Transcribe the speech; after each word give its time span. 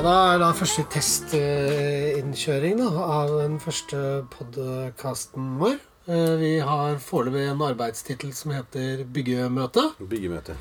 Da 0.00 0.12
er 0.32 0.38
da 0.40 0.46
første 0.56 0.80
testinnkjøring 0.88 2.78
da, 2.80 2.86
av 3.04 3.34
den 3.34 3.58
første 3.60 3.98
podkasten 4.32 5.58
vår. 5.60 5.74
Eh, 6.08 6.36
Vi 6.40 6.52
har 6.64 6.96
foreløpig 7.04 7.42
en 7.50 7.60
arbeidstittel 7.66 8.32
som 8.32 8.54
heter 8.56 9.02
Byggemøte. 9.04 9.90
Byggemøte. 10.00 10.56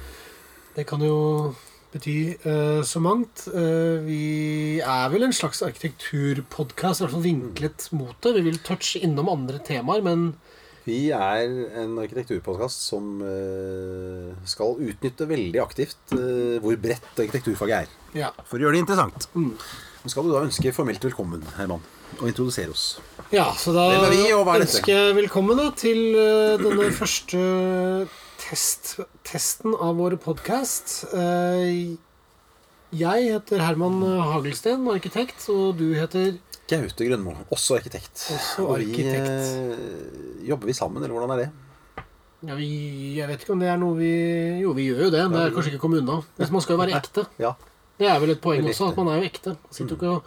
Det 0.75 0.83
kan 0.89 0.99
jo 1.07 1.53
bety 1.93 2.35
uh, 2.43 2.83
så 2.83 2.99
mangt. 2.99 3.45
Uh, 3.47 4.03
vi 4.03 4.83
er 4.83 5.07
vel 5.13 5.29
en 5.29 5.33
slags 5.33 5.63
arkitekturpodkast, 5.63 6.99
i 6.99 7.05
hvert 7.05 7.15
fall 7.15 7.27
vinklet 7.29 7.87
mot 7.95 8.19
det. 8.19 8.35
Vi 8.35 8.43
vil 8.49 8.59
touche 8.59 8.99
innom 8.99 9.31
andre 9.31 9.63
temaer, 9.63 10.03
men 10.03 10.33
Vi 10.89 11.09
er 11.13 11.45
en 11.83 11.97
arkitekturpodkast 12.01 12.81
som 12.89 13.19
eh, 13.21 14.31
skal 14.49 14.79
utnytte 14.81 15.27
veldig 15.29 15.61
aktivt 15.61 16.15
eh, 16.15 16.57
hvor 16.63 16.77
bredt 16.81 17.11
arkitekturfaget 17.13 17.83
er. 17.83 17.93
ja. 18.17 18.31
For 18.49 18.57
å 18.57 18.65
gjøre 18.65 18.77
det 18.77 18.83
interessant. 18.85 19.27
Men 19.35 20.09
skal 20.13 20.25
du 20.25 20.33
da 20.33 20.41
ønske 20.47 20.73
formelt 20.73 21.03
velkommen, 21.05 21.43
Herman, 21.59 21.83
og 22.17 22.25
introdusere 22.31 22.73
oss? 22.73 22.87
Ja, 23.35 23.51
så 23.59 23.75
da 23.75 23.89
vi, 24.09 24.23
er 24.31 24.63
ønsker 24.63 24.93
jeg 24.95 25.17
velkommen 25.19 25.59
da, 25.61 25.69
til 25.77 26.01
eh, 26.17 26.57
denne 26.61 26.89
første 26.95 27.43
test, 28.41 28.95
testen 29.27 29.75
av 29.75 29.99
våre 29.99 30.17
podkast. 30.17 31.03
jeg 32.97 33.29
heter 33.29 33.61
Herman 33.61 34.01
Hagelsten, 34.31 34.87
arkitekt, 34.89 35.43
og 35.53 35.77
du 35.77 35.91
heter 35.99 36.39
Gaute 36.69 37.07
Grønmo, 37.07 37.33
også 37.51 37.79
arkitekt. 37.79 38.13
Også 38.35 38.65
Og 38.67 38.77
vi, 38.77 38.91
arkitekt. 38.91 39.27
eh, 39.73 40.45
jobber 40.49 40.69
vi 40.69 40.75
sammen, 40.77 41.01
eller 41.03 41.15
hvordan 41.17 41.33
er 41.35 41.43
det? 41.43 41.49
ja, 42.47 42.55
vi, 42.55 42.69
Jeg 43.17 43.27
vet 43.27 43.41
ikke 43.43 43.51
om 43.55 43.59
det 43.59 43.67
er 43.67 43.79
noe 43.81 43.97
vi 43.97 44.11
Jo, 44.61 44.71
vi 44.77 44.85
gjør 44.91 45.05
jo 45.07 45.11
det. 45.15 45.23
Men 45.29 45.35
Det 45.39 45.45
er 45.49 45.55
kanskje 45.57 45.73
ikke 45.73 45.81
å 45.81 45.85
komme 45.87 45.99
unna. 46.03 46.21
Men 46.37 46.51
man 46.55 46.61
skal 46.63 46.77
jo 46.77 46.81
være 46.85 46.97
ekte. 47.01 47.25
Ja. 47.41 47.55
Det 47.99 48.07
er 48.07 48.19
vel 48.23 48.31
et 48.31 48.41
poeng 48.41 48.63
også, 48.69 48.91
at 48.93 48.97
man 49.01 49.09
er 49.11 49.19
jo 49.19 49.27
ekte. 49.27 49.55
Man 49.59 49.75
sitter 49.75 49.91
jo 49.91 49.97
ikke 49.99 50.13
og, 50.15 50.23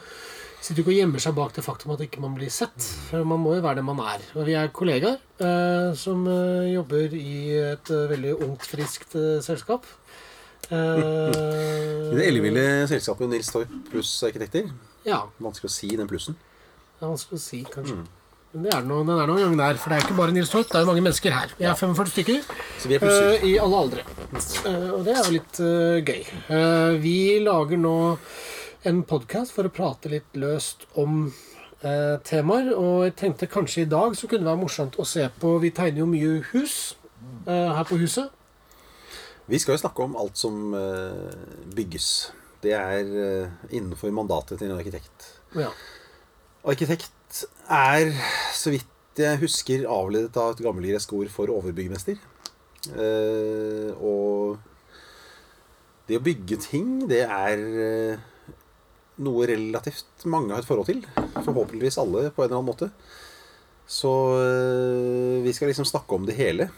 ikke 0.76 0.84
og 0.92 0.98
gjemmer 0.98 1.22
seg 1.24 1.34
bak 1.38 1.54
det 1.56 1.64
faktum 1.64 1.94
at 1.94 2.02
ikke 2.04 2.20
man 2.20 2.34
blir 2.36 2.50
sett. 2.52 2.84
For 3.08 3.24
man 3.24 3.40
må 3.40 3.54
jo 3.56 3.62
være 3.64 3.80
det 3.80 3.84
man 3.88 4.02
er. 4.04 4.20
Og 4.36 4.44
vi 4.46 4.52
er 4.60 4.68
kollegaer 4.76 5.16
eh, 5.40 5.88
som 5.96 6.26
eh, 6.28 6.68
jobber 6.74 7.16
i 7.16 7.32
et 7.72 7.90
eh, 7.96 8.04
veldig 8.12 8.34
ungt, 8.44 8.66
friskt 8.68 9.16
eh, 9.16 9.38
selskap. 9.44 9.86
Eh, 10.72 10.78
I 12.12 12.14
det 12.16 12.24
elleville 12.30 12.62
selskapet 12.88 13.28
Nils 13.28 13.48
Torp 13.52 13.68
pluss 13.90 14.12
arkitekter. 14.24 14.68
Ja. 15.08 15.24
Vanskelig 15.42 15.70
å 15.70 15.74
si 15.74 15.92
den 15.98 16.10
plussen. 16.10 16.36
Det 16.98 17.06
er 17.06 17.10
vanskelig 17.10 17.40
å 17.40 17.42
si, 17.42 17.62
kanskje. 17.66 18.00
Mm. 18.02 18.10
Men 18.52 18.66
det 18.66 18.72
er 18.76 18.82
noe, 18.84 19.04
den 19.08 19.16
er 19.16 19.30
noen 19.30 19.40
gang 19.46 19.54
der. 19.56 19.78
For 19.80 19.88
det 19.88 19.96
er 19.96 20.04
ikke 20.04 20.16
bare 20.18 20.32
Nils 20.36 20.50
Torp, 20.52 20.66
det 20.68 20.76
er 20.76 20.82
jo 20.84 20.88
mange 20.90 21.04
mennesker 21.06 21.32
her. 21.32 21.54
Vi 21.56 21.64
er 21.64 21.78
45 21.78 22.10
stykker. 22.12 22.42
Så 22.82 22.90
vi 22.90 22.98
er. 22.98 23.06
Eh, 23.08 23.46
I 23.48 23.52
alle 23.64 23.78
aldre. 23.86 24.04
Uh, 24.32 24.90
og 24.98 25.06
det 25.06 25.14
er 25.14 25.22
jo 25.22 25.32
litt 25.38 25.60
uh, 25.64 25.96
gøy. 26.04 26.26
Vi 27.00 27.14
lager 27.46 27.80
nå 27.80 27.94
en 28.90 29.00
podkast 29.08 29.56
for 29.56 29.68
å 29.68 29.72
prate 29.72 30.12
litt 30.12 30.36
løst 30.36 30.84
om 31.00 31.24
temaer. 32.28 32.68
Og 32.76 33.06
jeg 33.08 33.16
tenkte 33.22 33.48
kanskje 33.50 33.86
i 33.86 33.88
dag 33.90 34.14
så 34.18 34.28
kunne 34.28 34.44
det 34.44 34.52
være 34.52 34.60
morsomt 34.60 35.00
å 35.00 35.06
se 35.08 35.24
på 35.40 35.56
Vi 35.64 35.72
tegner 35.74 36.04
jo 36.04 36.10
mye 36.12 36.36
hus 36.52 36.76
her 37.48 37.82
på 37.88 37.98
huset. 37.98 38.30
Vi 39.50 39.58
skal 39.58 39.74
jo 39.74 39.82
snakke 39.82 40.04
om 40.04 40.14
alt 40.20 40.38
som 40.38 40.76
bygges. 41.74 42.12
Det 42.62 42.74
er 42.78 43.08
eh, 43.24 43.54
innenfor 43.74 44.12
mandatet 44.14 44.60
til 44.60 44.70
en 44.70 44.78
arkitekt. 44.78 45.28
Ja. 45.58 45.70
Arkitekt 46.62 47.42
er, 47.66 48.12
så 48.54 48.70
vidt 48.70 48.88
jeg 49.18 49.40
husker, 49.42 49.86
avledet 49.90 50.36
av 50.40 50.54
et 50.54 50.62
gammelgresk 50.64 51.12
ord 51.18 51.30
for 51.32 51.50
overbyggmester. 51.52 52.20
Eh, 52.90 53.90
og 53.98 54.58
det 56.08 56.18
å 56.18 56.24
bygge 56.24 56.58
ting, 56.62 57.02
det 57.10 57.24
er 57.26 57.64
eh, 57.86 58.22
noe 59.22 59.48
relativt 59.50 60.24
mange 60.30 60.54
har 60.54 60.62
et 60.62 60.68
forhold 60.68 60.88
til. 60.88 61.02
Forhåpentligvis 61.42 62.00
alle, 62.02 62.30
på 62.30 62.44
en 62.44 62.48
eller 62.48 62.60
annen 62.60 62.70
måte. 62.70 62.92
Så 63.92 64.08
vi 65.44 65.52
skal 65.52 65.68
liksom 65.68 65.84
snakke 65.84 66.16
om 66.16 66.24
det 66.24 66.38
hele. 66.38 66.70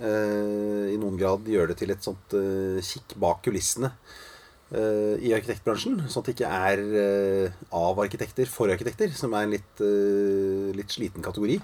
Eh, 0.00 0.94
I 0.94 0.96
noen 0.98 1.18
grad 1.20 1.46
gjøre 1.46 1.70
det 1.70 1.78
til 1.82 1.92
et 1.94 2.02
sånt 2.02 2.34
kikk 2.82 3.14
bak 3.22 3.44
kulissene 3.44 3.92
i 4.74 5.30
arkitektbransjen. 5.36 6.00
Sånn 6.10 6.22
at 6.24 6.26
det 6.26 6.34
ikke 6.34 6.48
er 6.50 6.80
eh, 7.02 7.52
av 7.76 8.00
arkitekter 8.02 8.48
for 8.50 8.72
arkitekter, 8.72 9.12
som 9.14 9.34
er 9.38 9.46
en 9.46 9.54
litt, 9.54 9.82
eh, 9.84 10.72
litt 10.74 10.90
sliten 10.90 11.22
kategori. 11.22 11.60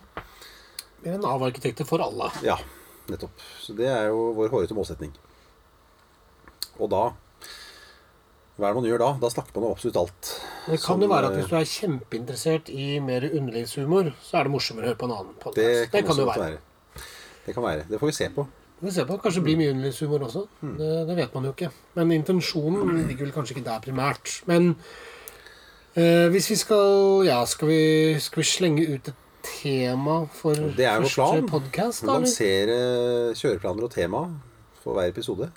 Mer 1.02 1.16
enn 1.16 1.26
av 1.26 1.42
arkitekter 1.42 1.88
for 1.88 1.98
alle. 2.04 2.28
Ja, 2.46 2.54
nettopp. 3.10 3.42
Så 3.58 3.74
det 3.74 3.88
er 3.90 4.06
jo 4.12 4.28
vår 4.38 4.52
hårete 4.54 4.76
målsetning. 4.78 5.10
Og 6.78 6.88
da 6.94 7.12
Hva 8.60 8.68
er 8.68 8.74
det 8.74 8.78
man 8.82 8.84
gjør 8.86 9.00
da? 9.00 9.06
Da 9.18 9.28
snakker 9.32 9.56
man 9.56 9.64
om 9.64 9.72
absolutt 9.74 9.96
alt. 9.96 10.28
Det 10.68 10.76
kan 10.76 10.84
Som, 10.94 11.00
jo 11.02 11.08
være 11.10 11.26
at 11.30 11.32
eh, 11.32 11.38
hvis 11.40 11.48
du 11.50 11.54
er 11.56 11.70
kjempeinteressert 11.72 12.68
i 12.70 13.00
mer 13.02 13.24
underlivshumor, 13.32 14.12
så 14.22 14.38
er 14.38 14.44
det 14.46 14.52
morsommere 14.52 14.84
å 14.84 14.90
høre 14.92 15.00
på 15.00 15.08
en 15.08 15.14
annen 15.16 15.32
Det 15.32 15.42
podkast. 15.42 15.90
kan, 15.90 15.96
Det 15.96 16.02
kan 16.06 16.20
jo 16.20 16.26
være. 16.28 16.42
være. 16.52 17.04
Det 17.46 17.54
kan 17.56 17.64
være. 17.64 17.86
Det 17.88 17.98
får 17.98 18.10
vi 18.12 18.14
se 18.20 18.28
på. 18.36 18.44
Vi 18.82 18.88
får 18.88 18.94
se 18.96 19.04
på. 19.06 19.16
Kanskje 19.22 19.38
det 19.40 19.46
blir 19.46 19.58
mye 19.60 19.70
underlivshumor 19.76 20.24
også. 20.26 20.40
Det, 20.60 20.90
det 21.08 21.14
vet 21.16 21.34
man 21.36 21.44
jo 21.46 21.52
ikke. 21.54 21.68
Men 21.94 22.10
intensjonen 22.16 23.04
ligger 23.06 23.28
vel 23.28 23.34
kanskje 23.36 23.54
ikke 23.56 23.66
der 23.68 23.78
primært. 23.84 24.40
Men 24.50 24.72
eh, 25.94 26.26
hvis 26.34 26.50
vi 26.50 26.56
skal 26.58 27.22
Ja, 27.28 27.44
skal 27.46 27.68
vi, 27.70 27.80
skal 28.18 28.42
vi 28.42 28.48
slenge 28.48 28.88
ut 28.96 29.08
et 29.12 29.18
tema 29.46 30.24
for 30.34 30.54
Det 30.54 30.84
er 30.86 30.98
jo 30.98 31.06
første 31.06 31.14
plan. 31.14 31.48
podkast. 31.50 32.02
Lansere 32.06 32.80
kjøreplaner 33.38 33.86
og 33.86 33.94
tema 33.94 34.24
for 34.82 34.98
hver 34.98 35.08
episode. 35.14 35.50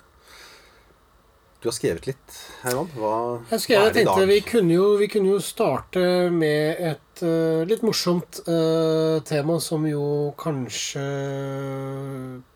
Du 1.62 1.68
har 1.70 1.74
skrevet 1.74 2.06
litt, 2.06 2.34
Herman. 2.62 2.90
Hva, 2.94 3.12
Jeg, 3.50 3.62
skrev, 3.64 3.80
hva 3.80 3.88
er 3.88 3.94
det 3.94 4.02
i 4.04 4.08
dag? 4.08 4.20
vi 4.28 4.40
kunne, 4.44 4.74
jo, 4.76 4.88
vi 5.00 5.08
kunne 5.10 5.32
jo 5.32 5.38
starte 5.42 6.02
med 6.30 6.82
et 6.92 7.22
uh, 7.24 7.64
litt 7.66 7.82
morsomt 7.86 8.42
uh, 8.46 9.22
tema 9.26 9.56
som 9.64 9.86
jo 9.88 10.34
kanskje 10.38 11.06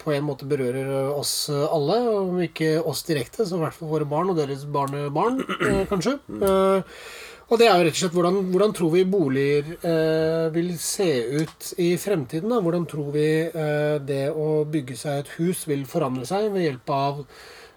på 0.04 0.12
en 0.14 0.28
måte 0.28 0.46
berører 0.50 1.10
oss 1.14 1.34
alle. 1.50 1.98
Om 2.12 2.44
ikke 2.44 2.76
oss 2.84 3.02
direkte, 3.08 3.48
så 3.48 3.56
i 3.56 3.64
hvert 3.64 3.78
fall 3.78 3.90
våre 3.96 4.08
barn 4.08 4.30
og 4.34 4.38
deres 4.38 4.68
barnebarn, 4.68 5.42
uh, 5.48 5.82
kanskje. 5.90 6.18
Eh, 6.40 7.02
og 7.50 7.58
det 7.58 7.66
er 7.66 7.80
jo 7.80 7.86
rett 7.86 7.96
og 7.96 7.98
slett 7.98 8.14
hvordan, 8.14 8.36
hvordan 8.52 8.72
tror 8.78 8.90
vi 8.94 9.00
boliger 9.10 9.70
eh, 9.82 10.44
vil 10.54 10.68
se 10.78 11.08
ut 11.34 11.70
i 11.82 11.88
fremtiden? 11.98 12.52
Da? 12.52 12.60
Hvordan 12.62 12.84
tror 12.86 13.08
vi 13.16 13.26
eh, 13.42 13.96
det 14.06 14.28
å 14.30 14.62
bygge 14.70 14.94
seg 15.00 15.24
et 15.24 15.32
hus 15.40 15.64
vil 15.66 15.82
forandre 15.90 16.28
seg 16.28 16.46
ved 16.54 16.68
hjelp 16.68 16.92
av 16.94 17.24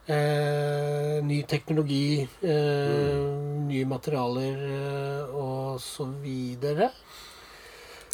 Eh, 0.06 1.24
ny 1.24 1.44
teknologi, 1.48 2.28
eh, 2.42 3.20
nye 3.64 3.86
materialer 3.88 4.64
eh, 4.68 5.36
og 5.36 5.80
så 5.80 6.10
videre. 6.20 6.90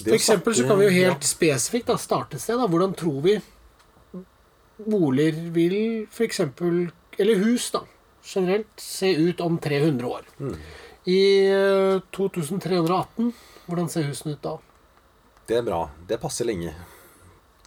For 0.03 0.13
eksempel 0.13 0.53
så 0.55 0.67
kan 0.69 0.77
vi 0.77 0.85
jo 0.85 0.94
helt 0.94 1.25
spesifikt 1.25 1.89
da, 1.89 1.95
starte 1.97 2.38
et 2.38 2.44
sted. 2.44 2.61
Da. 2.61 2.67
Hvordan 2.69 2.94
tror 2.94 3.17
vi 3.25 3.39
boliger 4.85 5.39
vil 5.55 6.05
eksempel, 6.23 6.91
eller 7.17 7.41
hus 7.41 7.72
da, 7.73 7.81
generelt, 8.21 8.69
se 8.77 9.09
ut 9.17 9.41
om 9.41 9.57
300 9.57 10.07
år? 10.07 10.29
I 11.09 11.19
eh, 11.50 12.06
2318, 12.13 13.33
hvordan 13.66 13.89
ser 13.89 14.06
husene 14.11 14.38
ut 14.38 14.45
da? 14.45 14.56
Det 15.50 15.57
er 15.57 15.66
bra. 15.66 15.88
Det 16.06 16.21
passer 16.21 16.45
lenge. 16.45 16.75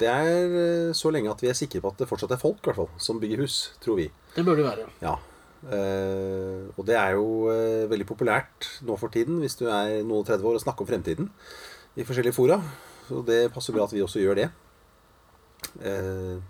Det 0.02 0.08
er 0.10 0.54
eh, 0.58 0.94
så 0.96 1.12
lenge 1.14 1.30
at 1.30 1.42
vi 1.42 1.50
er 1.50 1.58
sikre 1.58 1.82
på 1.82 1.92
at 1.92 2.00
det 2.02 2.08
fortsatt 2.10 2.34
er 2.34 2.40
folk 2.40 2.58
i 2.62 2.70
hvert 2.70 2.80
fall, 2.80 2.90
som 2.98 3.20
bygger 3.22 3.44
hus, 3.44 3.58
tror 3.82 4.00
vi. 4.00 4.08
Det 4.34 4.44
bør 4.46 4.58
det 4.58 4.66
være. 4.66 4.88
Ja. 5.04 5.18
Uh, 5.62 6.66
og 6.74 6.86
det 6.88 6.96
er 6.98 7.12
jo 7.14 7.26
uh, 7.46 7.86
veldig 7.86 8.06
populært 8.08 8.66
nå 8.82 8.96
for 8.98 9.14
tiden, 9.14 9.38
hvis 9.38 9.54
du 9.60 9.68
er 9.70 10.00
noen 10.00 10.24
og 10.24 10.26
30 10.26 10.48
år, 10.50 10.56
å 10.58 10.62
snakke 10.64 10.82
om 10.82 10.88
fremtiden 10.88 11.28
i 11.94 12.06
forskjellige 12.06 12.34
fora. 12.34 12.58
Så 13.06 13.22
det 13.26 13.44
passer 13.54 13.76
bra 13.76 13.86
at 13.86 13.94
vi 13.94 14.02
også 14.02 14.22
gjør 14.22 14.40
det. 14.40 14.48
Uh, 15.78 16.42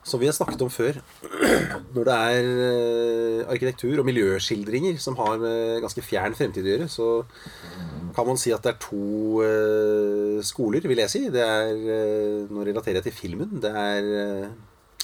som 0.00 0.22
vi 0.22 0.30
har 0.30 0.32
snakket 0.32 0.64
om 0.64 0.72
før, 0.72 0.96
når 1.94 2.08
det 2.08 2.16
er 2.16 3.44
arkitektur 3.52 4.00
og 4.00 4.08
miljøskildringer 4.08 4.96
som 5.02 5.18
har 5.20 5.36
med 5.42 5.84
ganske 5.84 6.02
fjern 6.02 6.34
fremtid 6.38 6.64
å 6.64 6.72
gjøre, 6.72 6.88
så 6.88 7.10
kan 8.14 8.28
man 8.28 8.38
si 8.40 8.52
at 8.54 8.64
det 8.64 8.74
er 8.74 8.80
to 8.82 9.42
uh, 9.44 10.38
skoler, 10.46 10.84
vil 10.86 11.02
jeg 11.02 11.12
si. 11.12 11.22
Det 11.32 11.42
er, 11.44 11.74
uh, 11.76 12.50
Nå 12.50 12.64
relaterer 12.66 13.00
jeg 13.00 13.10
til 13.10 13.18
filmen. 13.18 13.58
Det 13.62 13.70
er 13.70 14.10
uh, 14.10 14.48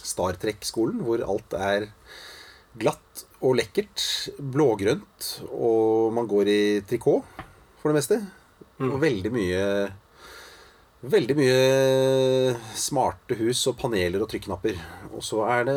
Star 0.00 0.38
Trek-skolen, 0.40 1.02
hvor 1.04 1.22
alt 1.26 1.56
er 1.58 1.90
glatt 2.76 3.26
og 3.44 3.56
lekkert. 3.60 4.02
Blågrønt, 4.38 5.30
og 5.50 6.12
man 6.16 6.28
går 6.30 6.50
i 6.52 6.60
trikot 6.88 7.44
for 7.80 7.92
det 7.92 8.00
meste. 8.00 8.20
Og 8.82 8.98
veldig 9.00 9.32
mye 9.32 9.62
Veldig 11.06 11.34
mye 11.38 11.58
smarte 12.74 13.36
hus 13.38 13.60
og 13.70 13.76
paneler 13.78 14.22
og 14.24 14.30
trykknapper. 14.32 14.78
Og 15.14 15.22
så 15.22 15.42
er 15.44 15.66
det 15.68 15.76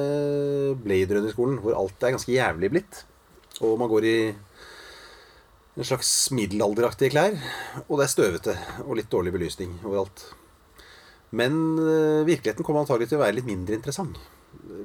Blade 0.81 1.17
Runner-skolen, 1.17 1.59
hvor 1.61 1.75
alt 1.77 2.01
er 2.01 2.15
ganske 2.15 2.33
jævlig 2.33 2.71
blitt. 2.73 3.01
Og 3.59 3.75
man 3.77 3.91
går 3.91 4.07
i 4.07 4.15
en 5.79 5.87
slags 5.87 6.09
middelalderaktige 6.35 7.13
klær. 7.13 7.37
Og 7.87 7.99
det 7.99 8.05
er 8.05 8.11
støvete 8.11 8.57
og 8.85 8.97
litt 8.99 9.09
dårlig 9.11 9.33
belysning 9.35 9.77
overalt. 9.85 10.25
Men 11.31 11.53
øh, 11.79 12.25
virkeligheten 12.27 12.65
kommer 12.65 12.83
antagelig 12.83 13.11
til 13.11 13.19
å 13.19 13.23
være 13.23 13.37
litt 13.37 13.47
mindre 13.47 13.77
interessant. 13.77 14.17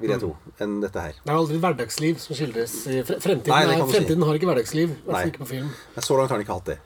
vil 0.01 0.11
jeg 0.13 0.21
tro, 0.21 0.35
enn 0.61 0.81
dette 0.83 1.01
her. 1.01 1.21
Det 1.25 1.33
er 1.33 1.39
aldri 1.39 1.59
hverdagsliv 1.59 2.19
som 2.21 2.37
skildres. 2.37 2.75
Fremtiden, 3.09 3.51
Nei, 3.51 3.63
er, 3.65 3.79
kan 3.81 3.91
si. 3.91 4.19
har 4.29 4.39
ikke 4.39 4.51
hverdagsliv. 4.51 4.97
Altså 5.07 5.31
ikke 5.33 5.43
på 5.43 5.53
film. 5.55 5.71
Men 5.95 6.07
så 6.07 6.19
langt 6.19 6.31
har 6.31 6.39
den 6.39 6.47
ikke 6.47 6.59
hatt 6.59 6.75
det. 6.75 6.81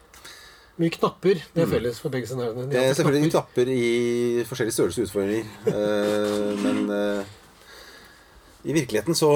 Mye 0.79 0.95
knapper. 0.95 1.41
Det 1.55 1.65
er 1.65 1.73
felles 1.73 1.99
for 1.99 2.15
begge 2.15 2.31
scenarioene. 2.31 2.71
Er 2.71 2.93
selvfølgelig 2.95 3.33
knapper. 3.33 3.67
knapper 3.67 3.73
i 3.75 4.45
forskjellige 4.47 4.77
størrelse 4.77 5.03
og 5.03 5.09
utfordringer. 5.09 5.49
eh, 5.73 6.53
men 6.63 6.79
uh, 6.87 7.33
i 8.63 8.77
virkeligheten 8.77 9.19
så 9.19 9.33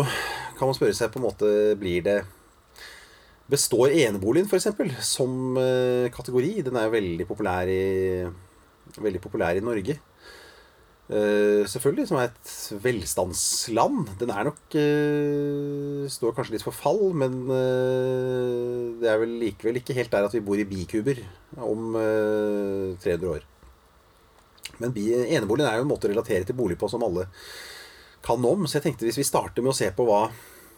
kan 0.54 0.70
man 0.70 0.78
spørre 0.78 0.94
seg 0.94 1.10
på 1.10 1.18
en 1.18 1.26
måte 1.26 1.50
Blir 1.80 2.06
det 2.06 2.20
Består 3.50 3.90
eneboligen, 3.90 4.46
f.eks., 4.46 4.68
som 5.06 5.58
eh, 5.60 6.08
kategori? 6.14 6.62
Den 6.68 6.78
er 6.78 6.86
jo 6.86 6.96
veldig 6.96 7.28
populær 7.28 7.68
i 7.68 7.82
Veldig 8.92 9.20
populær 9.24 9.56
i 9.56 9.62
Norge. 9.64 9.94
Uh, 11.12 11.66
selvfølgelig, 11.68 12.06
som 12.08 12.18
er 12.20 12.30
et 12.30 12.50
velstandsland. 12.84 14.12
Den 14.20 14.30
er 14.32 14.46
nok 14.46 14.76
uh, 14.78 16.04
Står 16.08 16.32
kanskje 16.36 16.54
litt 16.54 16.64
for 16.64 16.76
fall, 16.76 17.02
men 17.18 17.34
uh, 17.50 18.94
det 19.02 19.10
er 19.10 19.18
vel 19.20 19.34
likevel 19.42 19.80
ikke 19.80 19.96
helt 19.98 20.12
der 20.12 20.28
at 20.28 20.36
vi 20.36 20.44
bor 20.44 20.60
i 20.60 20.68
bikuber 20.68 21.20
om 21.60 21.96
eh, 21.98 22.94
300 23.02 23.28
år. 23.28 23.42
Men 24.80 24.94
bi, 24.94 25.10
eneboligen 25.12 25.68
er 25.68 25.80
jo 25.80 25.84
en 25.84 25.90
måte 25.90 26.08
å 26.08 26.12
relatere 26.12 26.46
til 26.48 26.56
bolig 26.56 26.78
på 26.80 26.88
som 26.88 27.02
alle 27.04 27.26
kan 28.24 28.46
om. 28.46 28.64
Så 28.64 28.78
jeg 28.78 28.86
tenkte 28.86 29.08
hvis 29.08 29.20
vi 29.20 29.26
starter 29.26 29.64
med 29.64 29.74
å 29.74 29.76
se 29.76 29.90
på 29.92 30.06
hva 30.08 30.22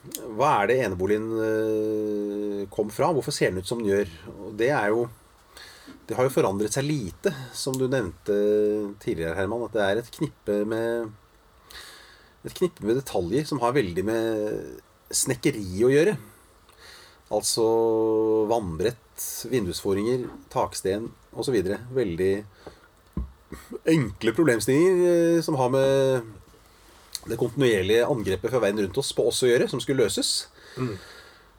hva 0.05 0.51
er 0.61 0.69
det 0.69 0.81
eneboligen 0.85 1.29
eh, 1.41 2.65
kom 2.73 2.91
fra? 2.93 3.09
Hvorfor 3.15 3.33
ser 3.33 3.53
den 3.53 3.63
ut 3.65 3.69
som 3.69 3.81
den 3.81 3.93
gjør? 3.93 4.11
Det 4.59 4.69
er 4.69 4.91
jo 4.93 5.07
Det 6.05 6.17
har 6.17 6.27
jo 6.27 6.33
forandret 6.33 6.73
seg 6.73 6.85
lite, 6.85 7.33
som 7.53 7.77
du 7.77 7.87
nevnte 7.89 8.35
tidligere, 9.01 9.37
Herman. 9.39 9.65
At 9.65 9.77
det 9.77 9.85
er 9.85 10.01
et 10.01 10.13
knippe 10.13 10.61
med 10.69 11.13
Et 12.45 12.53
knippe 12.53 12.85
med 12.85 12.99
detaljer 13.01 13.47
som 13.49 13.63
har 13.63 13.73
veldig 13.73 14.05
med 14.05 14.83
snekkeri 15.09 15.85
å 15.87 15.93
gjøre. 15.93 16.17
Altså 17.33 17.65
vannbrett, 18.51 19.25
vindusforinger, 19.49 20.27
taksten 20.53 21.09
osv. 21.33 21.57
Veldig 21.97 22.33
enkle 23.89 24.35
problemstillinger 24.37 25.05
eh, 25.09 25.43
som 25.47 25.57
har 25.57 25.73
med 25.73 26.44
det 27.31 27.39
kontinuerlige 27.41 28.07
angrepet 28.07 28.53
fra 28.53 28.61
verden 28.63 28.85
rundt 28.85 29.01
oss 29.01 29.13
på 29.17 29.27
oss 29.31 29.43
å 29.45 29.51
gjøre, 29.51 29.69
som 29.71 29.81
skulle 29.83 30.05
løses. 30.05 30.49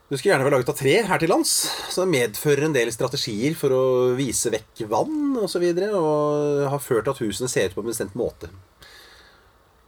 Det 0.06 0.20
skulle 0.20 0.36
gjerne 0.36 0.46
være 0.46 0.58
laget 0.60 0.70
av 0.70 0.78
tre 0.78 0.92
her 1.08 1.22
til 1.22 1.32
lands, 1.34 1.54
så 1.90 2.04
det 2.04 2.14
medfører 2.14 2.68
en 2.68 2.76
del 2.76 2.92
strategier 2.94 3.56
for 3.58 3.74
å 3.74 3.86
vise 4.18 4.52
vekk 4.54 4.84
vann 4.92 5.34
osv. 5.34 5.42
Og, 5.42 5.50
så 5.56 5.62
videre, 5.64 5.90
og 5.98 6.68
har 6.70 6.84
ført 6.84 7.08
til 7.08 7.16
at 7.16 7.24
husene 7.24 7.50
ser 7.50 7.72
ut 7.72 7.78
på 7.78 7.82
en 7.82 7.90
bestemt 7.90 8.18
måte. 8.20 8.52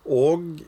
Og 0.10 0.64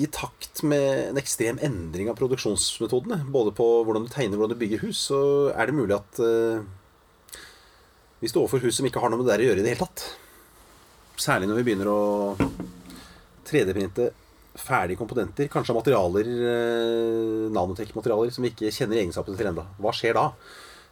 i 0.00 0.08
takt 0.10 0.62
med 0.66 1.10
en 1.10 1.20
ekstrem 1.20 1.60
endring 1.62 2.08
av 2.10 2.16
produksjonsmetodene, 2.18 3.20
både 3.30 3.52
på 3.54 3.66
hvordan 3.84 4.06
du 4.06 4.10
tegner 4.10 4.38
og 4.38 4.44
hvordan 4.44 4.56
du 4.56 4.62
bygger 4.64 4.84
hus, 4.86 5.04
så 5.10 5.20
er 5.52 5.68
det 5.68 5.76
mulig 5.76 5.98
at 5.98 6.22
uh, 6.24 6.62
vi 8.22 8.30
står 8.30 8.46
overfor 8.46 8.64
hus 8.64 8.80
som 8.80 8.88
ikke 8.88 9.02
har 9.02 9.12
noe 9.12 9.20
med 9.20 9.28
det 9.28 9.36
der 9.36 9.44
å 9.44 9.48
gjøre 9.50 9.62
i 9.62 9.66
det 9.66 9.74
hele 9.74 9.86
tatt. 9.86 10.06
Særlig 11.20 11.50
når 11.50 11.60
vi 11.60 11.66
begynner 11.68 11.92
å 11.92 12.00
3D-printe 13.50 14.10
ferdige 14.62 15.00
komponenter, 15.00 15.48
kanskje 15.52 15.74
av 15.74 15.80
materialer, 15.80 16.32
eh, 16.50 17.46
nanotek-materialer 17.54 18.34
som 18.34 18.44
vi 18.44 18.52
ikke 18.52 18.72
kjenner 18.74 19.00
egenskapene 19.00 19.38
til 19.38 19.50
ennå. 19.52 19.64
Hva 19.80 19.94
skjer 19.96 20.18
da? 20.18 20.26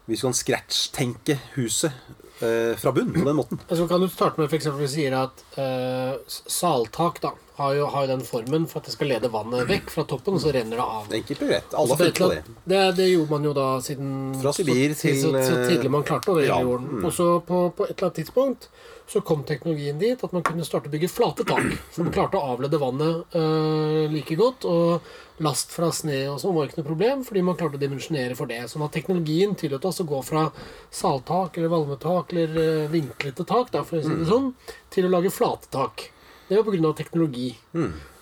Hvis 0.09 0.23
vi 0.23 0.27
kan 0.27 0.39
scratch-tenke 0.39 1.37
huset 1.59 1.93
eh, 2.41 2.73
fra 2.81 2.93
bunn 2.97 3.13
på 3.13 3.27
den 3.27 3.37
måten. 3.37 3.61
Altså, 3.69 3.89
kan 3.91 4.01
du 4.01 4.09
starte 4.09 4.41
med 4.41 4.49
f.eks. 4.49 4.71
å 4.73 4.89
sier 4.89 5.17
at 5.19 5.45
eh, 5.61 6.17
saltak 6.29 7.21
da, 7.25 7.35
har 7.59 7.75
jo, 7.75 7.87
har 7.91 8.05
jo 8.07 8.11
den 8.15 8.25
formen 8.27 8.67
for 8.71 8.81
at 8.81 8.87
det 8.89 8.95
skal 8.95 9.11
lede 9.11 9.31
vannet 9.35 9.67
vekk 9.69 9.91
fra 9.91 10.05
toppen, 10.09 10.37
og 10.39 10.43
så 10.45 10.53
renner 10.55 10.79
det 10.79 10.85
av. 10.85 11.09
Enkelt 11.19 11.43
og 11.43 11.49
greit. 11.53 11.75
Alle 11.83 11.97
funnet 11.99 12.21
på 12.23 12.29
det. 12.33 12.43
det. 12.71 12.83
Det 13.01 13.09
gjorde 13.11 13.31
man 13.35 13.49
jo 13.49 13.55
da 13.57 13.67
siden 13.85 14.13
Fra 14.43 14.53
Sibir 14.55 14.95
så, 14.95 15.01
til, 15.05 15.19
så, 15.23 15.33
så 15.35 15.57
eh, 15.59 15.67
tidlig 15.73 15.91
man 15.91 16.07
klarte 16.07 16.33
å 16.37 16.39
ja, 16.45 16.61
jorden. 16.63 16.87
mm. 17.01 17.09
Og 17.09 17.17
så 17.19 17.29
på, 17.43 17.65
på 17.75 17.89
et 17.89 17.97
eller 17.97 18.09
annet 18.09 18.21
tidspunkt 18.23 18.69
så 19.09 19.23
kom 19.25 19.41
teknologien 19.49 19.97
dit 19.99 20.21
at 20.21 20.33
man 20.37 20.43
kunne 20.45 20.67
starte 20.69 20.91
å 20.91 20.93
bygge 20.93 21.09
flate 21.09 21.45
tak. 21.49 21.65
Så 21.95 22.05
man 22.05 22.13
klarte 22.13 22.37
å 22.37 22.51
avlede 22.53 22.77
vannet 22.83 23.37
øh, 23.41 24.05
like 24.13 24.37
godt. 24.37 24.67
Og 24.69 25.41
last 25.41 25.73
fra 25.73 25.89
sne 25.95 26.19
og 26.29 26.37
sånn 26.43 26.53
var 26.53 26.69
ikke 26.69 26.83
noe 26.83 26.89
problem, 26.91 27.23
fordi 27.25 27.41
man 27.47 27.57
klarte 27.57 27.79
å 27.79 27.81
dimensjonere 27.81 28.37
for 28.37 28.51
det. 28.51 28.59
Sånn 28.69 28.85
at 28.85 28.93
teknologien 28.93 29.57
tillot 29.57 29.87
oss 29.89 30.03
å 30.05 30.07
gå 30.11 30.21
fra 30.27 30.45
saltak 30.93 31.57
eller 31.57 31.73
valmetak 31.73 32.37
eller 32.37 32.61
øh, 32.67 32.85
vinklete 32.93 33.49
tak, 33.49 33.73
da, 33.73 33.83
for 33.89 33.97
å 33.99 34.05
si 34.05 34.13
Mm. 34.13 34.21
det 34.23 34.29
sånn, 34.29 34.53
til 34.93 35.09
å 35.09 35.15
lage 35.17 35.33
flate 35.33 35.73
tak. 35.73 36.11
Det 36.49 36.57
var 36.57 36.65
pga. 36.65 36.95
teknologi. 36.97 37.57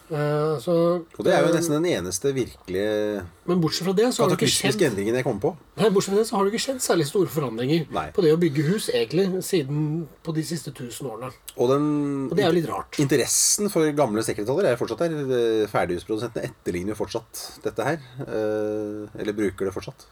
Eh, 0.06 0.58
så, 0.62 1.02
Mm. 1.02 1.18
Og 1.18 1.24
det 1.24 1.32
er 1.34 1.42
jo 1.42 1.54
nesten 1.54 1.82
den 1.82 1.86
eneste 1.90 2.30
virkelige 2.30 3.24
men 3.46 3.60
bortsett 3.60 3.86
fra 3.88 3.92
det 3.92 4.14
så 4.14 4.22
har 4.22 4.30
det 4.30 4.38
ikke 4.38 4.70
skjedd 4.70 4.82
endringen 4.86 5.16
jeg 5.18 5.24
kom 5.26 5.40
på. 5.40 5.56
Nei, 5.76 5.90
bortsett 5.90 6.14
fra 6.14 6.20
det 6.20 6.28
så 6.28 6.36
har 6.36 6.44
det 6.44 6.52
ikke 6.54 6.62
skjedd 6.62 6.80
særlig 6.84 7.06
store 7.08 7.26
forandringer 7.26 7.90
Nei. 7.90 8.10
på 8.14 8.22
det 8.22 8.30
å 8.34 8.38
bygge 8.38 8.66
hus 8.68 8.88
egentlig 8.88 9.42
siden 9.42 10.06
på 10.22 10.34
de 10.36 10.44
siste 10.46 10.70
tusen 10.70 11.10
årene. 11.10 11.32
Og 11.56 11.70
den 11.70 12.30
Og 12.30 12.36
det 12.36 12.44
er 12.44 12.52
jo 12.52 12.58
litt 12.60 12.70
rart. 12.70 13.00
Interessen 13.02 13.68
for 13.68 13.82
gamle 13.98 14.22
sekretariater 14.22 14.70
er 14.70 14.76
jo 14.76 14.82
fortsatt 14.84 15.02
der. 15.02 15.18
Eh, 15.26 15.66
Ferdighusprodusentene 15.74 16.52
etterligner 16.52 16.94
jo 16.94 17.02
fortsatt 17.02 17.62
dette 17.66 17.82
her. 17.82 17.98
Uh, 18.22 19.10
Eller 19.18 19.34
bruker 19.34 19.66
det 19.66 19.74
fortsatt. 19.74 20.06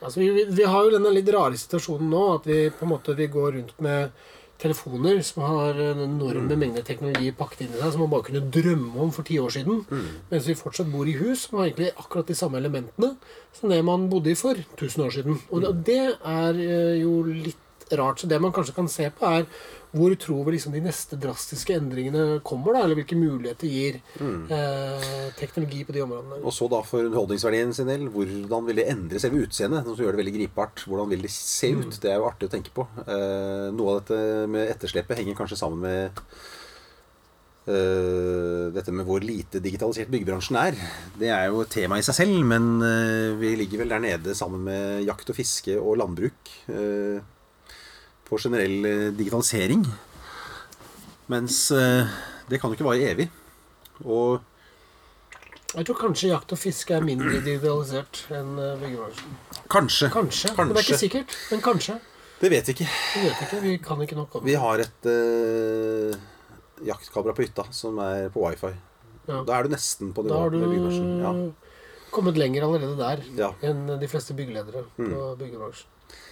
Altså, 0.00 0.20
vi, 0.20 0.30
vi, 0.30 0.44
vi 0.44 0.62
har 0.62 0.84
jo 0.84 0.94
denne 0.94 1.10
litt 1.10 1.28
rare 1.34 1.58
situasjonen 1.58 2.06
nå 2.10 2.24
at 2.36 2.46
vi 2.46 2.70
på 2.70 2.86
en 2.86 2.92
måte 2.94 3.16
vi 3.18 3.26
går 3.26 3.52
rundt 3.58 3.80
med 3.82 4.12
telefoner 4.58 5.20
som 5.26 5.44
har 5.46 5.78
en 5.82 6.02
enorme 6.02 6.56
mengder 6.58 6.82
teknologi 6.86 7.30
pakket 7.36 7.66
inn 7.66 7.76
i 7.76 7.82
seg 7.82 7.94
som 7.94 8.02
man 8.04 8.12
bare 8.12 8.26
kunne 8.26 8.42
drømme 8.54 9.04
om 9.04 9.12
for 9.14 9.26
ti 9.28 9.38
år 9.38 9.54
siden. 9.54 9.84
Mens 10.32 10.48
vi 10.50 10.58
fortsatt 10.58 10.90
bor 10.92 11.08
i 11.08 11.16
hus 11.20 11.46
som 11.46 11.60
har 11.60 11.68
egentlig 11.68 11.92
akkurat 11.94 12.30
de 12.30 12.38
samme 12.38 12.58
elementene 12.58 13.14
som 13.54 13.70
det 13.70 13.80
man 13.86 14.08
bodde 14.10 14.32
i 14.32 14.38
for 14.38 14.58
1000 14.58 15.06
år 15.06 15.14
siden. 15.14 15.40
Og 15.50 15.62
det, 15.62 15.72
det 15.86 16.02
er 16.18 16.62
eh, 16.64 17.00
jo 17.02 17.22
litt 17.28 17.64
rart. 17.96 18.20
Så 18.20 18.26
det 18.26 18.40
man 18.42 18.52
kanskje 18.52 18.74
kan 18.76 18.88
se 18.88 19.08
på, 19.10 19.26
er 19.26 19.46
hvor 19.92 20.12
tror 20.20 20.44
vi 20.44 20.54
liksom 20.56 20.74
de 20.74 20.82
neste 20.84 21.16
drastiske 21.20 21.76
endringene 21.78 22.40
kommer, 22.46 22.76
da? 22.76 22.84
Eller 22.84 22.98
hvilke 23.00 23.16
muligheter 23.16 23.70
gir 23.70 24.00
eh, 24.20 25.08
teknologi 25.38 25.84
på 25.88 25.96
de 25.96 26.04
områdene? 26.04 26.42
Og 26.42 26.54
så 26.54 26.68
da 26.70 26.82
for 26.84 27.06
underholdningsverdien 27.06 27.72
sin 27.76 27.88
del, 27.88 28.06
hvordan 28.12 28.68
vil 28.68 28.82
det 28.82 28.88
endre 28.92 29.22
selve 29.22 29.46
utseendet? 29.46 29.86
Noe 29.86 29.96
som 29.96 30.04
gjør 30.04 30.16
det 30.16 30.22
veldig 30.22 30.36
gripbart. 30.36 30.84
Hvordan 30.88 31.10
vil 31.14 31.24
det 31.24 31.32
se 31.32 31.72
ut? 31.72 32.00
Det 32.02 32.12
er 32.12 32.20
jo 32.20 32.28
artig 32.28 32.50
å 32.50 32.54
tenke 32.58 32.74
på. 32.76 32.84
Eh, 33.06 33.68
noe 33.72 33.94
av 33.94 34.00
dette 34.02 34.46
med 34.52 34.72
etterslepet 34.76 35.22
henger 35.22 35.38
kanskje 35.38 35.60
sammen 35.62 35.84
med 35.88 36.24
Uh, 37.68 38.72
dette 38.72 38.88
med 38.96 39.04
hvor 39.04 39.20
lite 39.20 39.60
digitalisert 39.60 40.08
byggebransjen 40.08 40.56
er. 40.56 40.76
Det 41.20 41.28
er 41.28 41.50
jo 41.50 41.66
et 41.66 41.74
tema 41.74 41.98
i 42.00 42.04
seg 42.06 42.16
selv, 42.16 42.38
men 42.48 42.78
uh, 42.80 43.36
vi 43.36 43.50
ligger 43.60 43.82
vel 43.82 43.92
der 43.92 44.00
nede 44.00 44.36
sammen 44.38 44.62
med 44.64 45.02
jakt 45.04 45.28
og 45.28 45.36
fiske 45.36 45.74
og 45.76 45.98
landbruk 46.00 46.48
eh, 46.72 47.20
på 48.28 48.38
generell 48.38 48.84
eh, 48.84 49.08
digitalisering. 49.16 49.84
Mens 51.32 51.70
eh, 51.76 52.06
det 52.48 52.60
kan 52.60 52.70
jo 52.72 52.76
ikke 52.78 52.86
vare 52.88 53.10
evig. 53.12 53.28
Og 54.04 54.40
Jeg 55.74 55.84
tror 55.84 55.98
kanskje 56.00 56.30
jakt 56.30 56.52
og 56.54 56.58
fiske 56.60 56.94
er 56.96 57.04
mindre 57.04 57.40
digitalisert 57.44 58.22
enn 58.32 58.54
eh, 58.62 58.76
byggebransjen. 58.80 59.34
kanskje, 59.68 60.08
Kanskje. 60.14 60.52
Men 60.56 60.72
det 60.72 60.80
er 60.82 60.86
ikke 60.88 61.00
sikkert. 61.02 61.34
Men 61.52 61.60
kanskje. 61.64 61.98
Det 62.38 62.50
vet 62.52 62.68
vi 62.70 62.74
ikke. 62.76 62.86
Vi 63.16 63.22
vet 63.26 63.40
ikke. 63.44 63.60
Vi 63.64 63.76
kan 63.82 64.02
ikke 64.04 64.16
nok 64.16 64.36
om 64.38 64.44
Vi 64.46 64.54
har 64.54 64.78
et 64.78 65.08
uh, 65.10 66.12
jaktkamera 66.86 67.34
på 67.34 67.42
hytta 67.42 67.64
som 67.74 67.98
er 67.98 68.28
på 68.30 68.44
wifi. 68.44 68.70
Ja. 69.26 69.40
Da 69.44 69.56
er 69.58 69.66
du 69.66 69.72
nesten 69.74 70.12
på 70.14 70.22
Da 70.22 70.30
nivå 70.30 70.44
har 70.44 70.52
du 70.54 70.58
med 70.60 70.70
byggebransjen. 70.70 71.08
Ja. 71.24 71.32
kommet 72.14 72.38
lenger 72.40 72.64
allerede 72.64 72.94
der 72.96 73.24
Ja. 73.36 73.50
enn 73.68 73.98
de 74.00 74.08
fleste 74.08 74.32
byggeledere 74.38 74.84
Mm. 74.96 75.10
på 75.10 75.24
byggebransjen. 75.42 75.90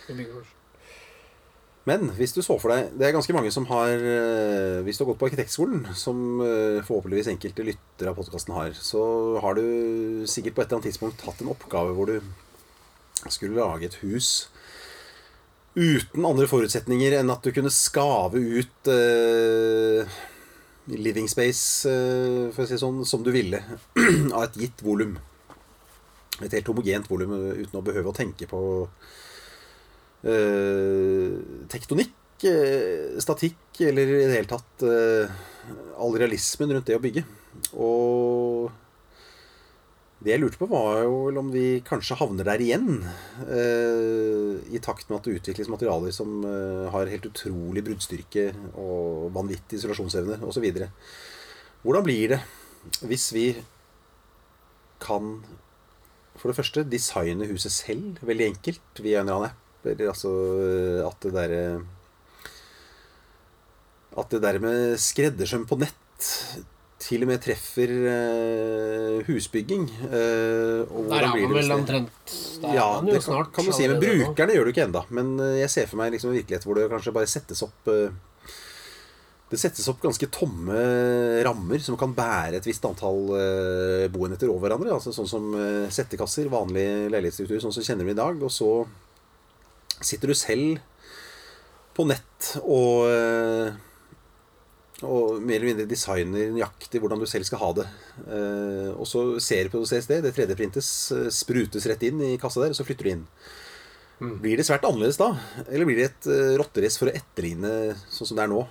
I 0.09 0.13
byggebransjen. 0.15 0.55
Men 1.87 2.11
hvis 2.19 2.35
du 2.35 2.41
så 2.43 2.57
for 2.59 2.73
deg 2.75 2.89
Det 2.99 3.07
er 3.07 3.15
ganske 3.15 3.35
mange 3.37 3.53
som 3.55 3.69
har 3.71 3.93
eh, 3.95 4.81
Hvis 4.83 4.99
du 4.99 5.05
har 5.05 5.13
gått 5.13 5.21
på 5.21 5.29
arkitektskolen, 5.29 5.85
som 5.95 6.41
eh, 6.43 6.83
forhåpentligvis 6.87 7.31
enkelte 7.31 7.67
lyttere 7.69 8.11
av 8.11 8.19
podkasten 8.19 8.57
har, 8.57 8.75
så 8.75 9.05
har 9.45 9.59
du 9.59 10.27
sikkert 10.27 10.57
på 10.57 10.65
et 10.65 10.67
eller 10.67 10.81
annet 10.81 10.91
tidspunkt 10.91 11.23
hatt 11.29 11.45
en 11.45 11.53
oppgave 11.55 11.95
hvor 11.95 12.11
du 12.11 12.19
skulle 13.31 13.59
lage 13.59 13.89
et 13.89 14.01
hus 14.03 14.49
uten 15.77 16.25
andre 16.25 16.49
forutsetninger 16.49 17.19
enn 17.19 17.31
at 17.33 17.45
du 17.45 17.53
kunne 17.53 17.73
skave 17.73 18.41
ut 18.41 18.89
eh, 18.89 20.17
living 20.95 21.29
space, 21.29 21.89
eh, 21.91 22.47
for 22.55 22.65
å 22.65 22.69
si 22.71 22.79
sånn, 22.81 23.03
som 23.09 23.25
du 23.27 23.33
ville, 23.35 23.61
av 24.37 24.47
et 24.47 24.57
gitt 24.63 24.85
volum. 24.87 25.17
Et 26.41 26.53
helt 26.53 26.69
homogent 26.73 27.11
volum 27.11 27.35
eh, 27.37 27.63
uten 27.65 27.81
å 27.81 27.85
behøve 27.85 28.13
å 28.13 28.17
tenke 28.17 28.49
på 28.49 28.61
tektonikk, 31.71 32.17
eh, 32.49 33.19
statikk 33.23 33.83
eller 33.87 34.11
i 34.11 34.25
det 34.25 34.35
hele 34.35 34.51
tatt 34.51 34.83
eh, 34.87 35.31
all 36.01 36.17
realismen 36.19 36.73
rundt 36.75 36.89
det 36.89 36.99
å 36.99 37.03
bygge. 37.03 37.23
Og 37.79 38.73
det 40.27 40.33
jeg 40.33 40.41
lurte 40.41 40.59
på, 40.59 40.67
var 40.71 41.03
jo 41.05 41.29
om 41.39 41.51
vi 41.53 41.83
kanskje 41.87 42.17
havner 42.19 42.49
der 42.49 42.63
igjen. 42.65 43.05
eh, 43.47 44.57
I 44.75 44.81
takt 44.83 45.11
med 45.11 45.19
at 45.19 45.29
det 45.29 45.37
utvikles 45.39 45.71
materialer 45.71 46.15
som 46.15 46.41
eh, 46.43 46.89
har 46.91 47.13
helt 47.13 47.29
utrolig 47.29 47.85
bruddstyrke 47.87 48.49
og 48.81 49.29
vanvittig 49.37 49.79
isolasjonsevne 49.79 50.41
osv. 50.43 50.67
Hvordan 51.85 52.07
blir 52.07 52.35
det 52.35 52.41
Hvis 53.07 53.33
vi 53.35 53.47
kan 55.03 55.45
for 56.37 56.51
det 56.51 56.57
første 56.59 56.85
designe 56.89 57.49
huset 57.49 57.73
selv 57.73 58.19
veldig 58.27 58.51
enkelt 58.53 59.01
via 59.01 59.21
en 59.21 59.29
eller 59.29 59.37
annen 59.37 59.51
app, 59.53 59.66
eller 59.93 60.11
altså 60.13 60.33
at 61.07 61.21
det 61.27 61.35
derre 61.37 61.63
At 64.17 64.31
det 64.33 64.41
der 64.45 64.59
med 64.63 64.97
skreddersøm 65.01 65.67
på 65.69 65.77
nett 65.81 66.31
til 67.07 67.23
og 67.23 67.29
med 67.29 67.43
treffer 67.45 67.91
eh, 68.11 69.19
husbygging. 69.29 69.85
eh, 70.09 70.81
og 70.89 71.11
Der 71.11 71.27
er 71.27 71.35
blir 71.35 71.51
man 71.51 71.59
vel 71.61 71.75
omtrent 71.77 72.33
ja, 72.65 72.87
det 73.05 73.19
kan, 73.19 73.23
snart 73.27 73.51
kan 73.55 73.67
man 73.69 73.77
si, 73.77 73.85
men 73.87 74.01
brukerne 74.01 74.57
gjør 74.57 74.65
det 74.65 74.73
jo 74.73 74.75
ikke 74.75 74.87
ennå. 74.89 75.03
Men 75.15 75.35
eh, 75.45 75.59
jeg 75.61 75.71
ser 75.75 75.91
for 75.91 76.01
meg 76.01 76.15
liksom 76.17 76.33
en 76.33 76.39
virkelighet 76.39 76.65
hvor 76.67 76.81
det 76.81 76.89
kanskje 76.91 77.13
bare 77.15 77.29
settes 77.31 77.61
opp 77.67 77.91
eh, 77.93 78.17
Det 79.53 79.61
settes 79.61 79.87
opp 79.93 80.01
ganske 80.03 80.27
tomme 80.33 80.81
rammer 81.47 81.85
som 81.85 82.01
kan 82.01 82.17
bære 82.17 82.57
et 82.59 82.67
visst 82.67 82.89
antall 82.89 83.29
boenheter 84.11 84.49
over 84.51 84.65
hverandre. 84.67 84.97
Altså 84.97 85.13
Sånn 85.15 85.29
som 85.31 85.53
settekasser, 85.93 86.49
vanlig 86.51 86.87
leilighetsstruktur, 87.13 87.61
sånn 87.63 87.77
som 87.77 87.85
kjenner 87.87 88.09
vi 88.09 88.17
i 88.17 88.19
dag. 88.19 88.41
Og 88.43 88.51
så 88.51 88.73
sitter 90.05 90.33
du 90.33 90.37
selv 90.37 90.81
på 91.97 92.05
nett 92.09 92.53
og 92.63 93.07
eh, 93.09 93.83
og 95.05 95.43
mer 95.45 95.59
eller 95.59 95.69
mindre 95.69 95.85
designer 95.91 96.55
nøyaktig 96.55 97.03
hvordan 97.03 97.21
du 97.21 97.27
selv 97.29 97.45
skal 97.45 97.61
ha 97.61 97.67
det. 97.77 97.85
Eh, 98.33 98.91
og 98.97 99.05
så 99.09 99.25
ser 99.45 99.67
du 99.67 99.75
på 99.75 99.83
CSD, 99.85 100.23
det 100.25 100.33
3D-printes, 100.33 100.89
eh, 101.13 101.27
sprutes 101.29 101.85
rett 101.91 102.07
inn 102.09 102.23
i 102.25 102.39
kassa 102.41 102.63
der, 102.63 102.73
og 102.73 102.79
så 102.79 102.87
flytter 102.87 103.05
du 103.05 103.11
inn. 103.13 103.27
Blir 104.41 104.57
det 104.57 104.65
svært 104.65 104.87
annerledes 104.89 105.21
da? 105.21 105.35
Eller 105.67 105.85
blir 105.85 106.01
det 106.01 106.07
et 106.09 106.29
rotterace 106.57 106.97
for 106.97 107.13
å 107.13 107.17
etterligne 107.19 107.93
sånn 108.09 108.31
som 108.31 108.39
det 108.39 108.47
er 108.47 108.53
nå? 108.55 108.63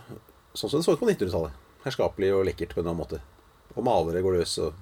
Sånn 0.57 0.71
som 0.71 0.81
det 0.81 0.87
så 0.87 0.95
ut 0.95 1.03
på 1.03 1.11
1900-tallet. 1.11 1.61
Herskapelig 1.85 2.31
og 2.33 2.47
lekkert 2.49 2.73
på 2.73 2.81
en 2.81 2.87
eller 2.87 2.95
annen 2.95 3.03
måte. 3.03 3.21
Og 3.75 3.85
malere 3.85 4.25
går 4.25 4.39
løs, 4.39 4.55
og 4.65 4.73